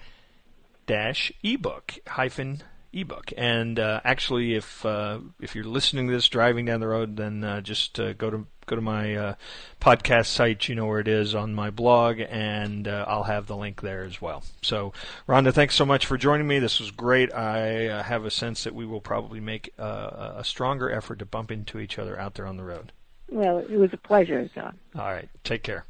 dash 0.87 1.33
ebook 1.43 1.95
hyphen 2.07 2.63
ebook. 2.93 3.33
And 3.37 3.79
uh, 3.79 4.01
actually, 4.05 4.55
if 4.55 4.85
uh, 4.85 5.21
if 5.41 5.55
you're 5.55 5.65
listening 5.65 6.09
to 6.09 6.13
this 6.13 6.29
driving 6.29 6.65
down 6.65 6.81
the 6.81 6.89
road, 6.89 7.17
then 7.17 7.45
uh, 7.45 7.61
just 7.61 8.01
uh, 8.01 8.13
go 8.15 8.31
to 8.31 8.47
go 8.67 8.77
to 8.77 8.83
my 8.83 9.15
uh, 9.15 9.35
podcast 9.81 10.27
site. 10.27 10.69
You 10.69 10.75
know 10.75 10.87
where 10.87 11.01
it 11.01 11.09
is 11.09 11.35
on 11.35 11.55
my 11.55 11.71
blog, 11.71 12.21
and 12.21 12.89
uh, 12.89 13.05
I'll 13.07 13.25
have 13.25 13.47
the 13.47 13.57
link 13.57 13.83
there 13.83 14.03
as 14.03 14.21
well. 14.21 14.43
So, 14.63 14.93
Rhonda, 15.29 15.53
thanks 15.53 15.75
so 15.75 15.87
much 15.87 16.07
for 16.07 16.17
joining 16.17 16.47
me. 16.47 16.59
This 16.59 16.81
was 16.81 16.91
great. 16.91 17.33
I 17.33 18.03
have 18.03 18.25
a 18.25 18.31
sense 18.31 18.65
that 18.65 18.75
we 18.75 18.87
will 18.87 19.01
probably 19.01 19.41
make 19.41 19.73
a 19.79 20.43
stronger 20.45 20.91
effort 20.91 21.21
to 21.21 21.27
bump 21.27 21.53
into 21.53 21.79
each 21.79 21.99
other 21.99 22.19
out 22.19 22.35
there 22.35 22.47
on 22.47 22.57
the 22.57 22.65
road. 22.65 22.93
Well, 23.31 23.59
it 23.59 23.71
was 23.71 23.93
a 23.93 23.97
pleasure, 23.97 24.49
John. 24.55 24.79
All 24.95 25.11
right. 25.11 25.29
Take 25.45 25.63
care. 25.63 25.85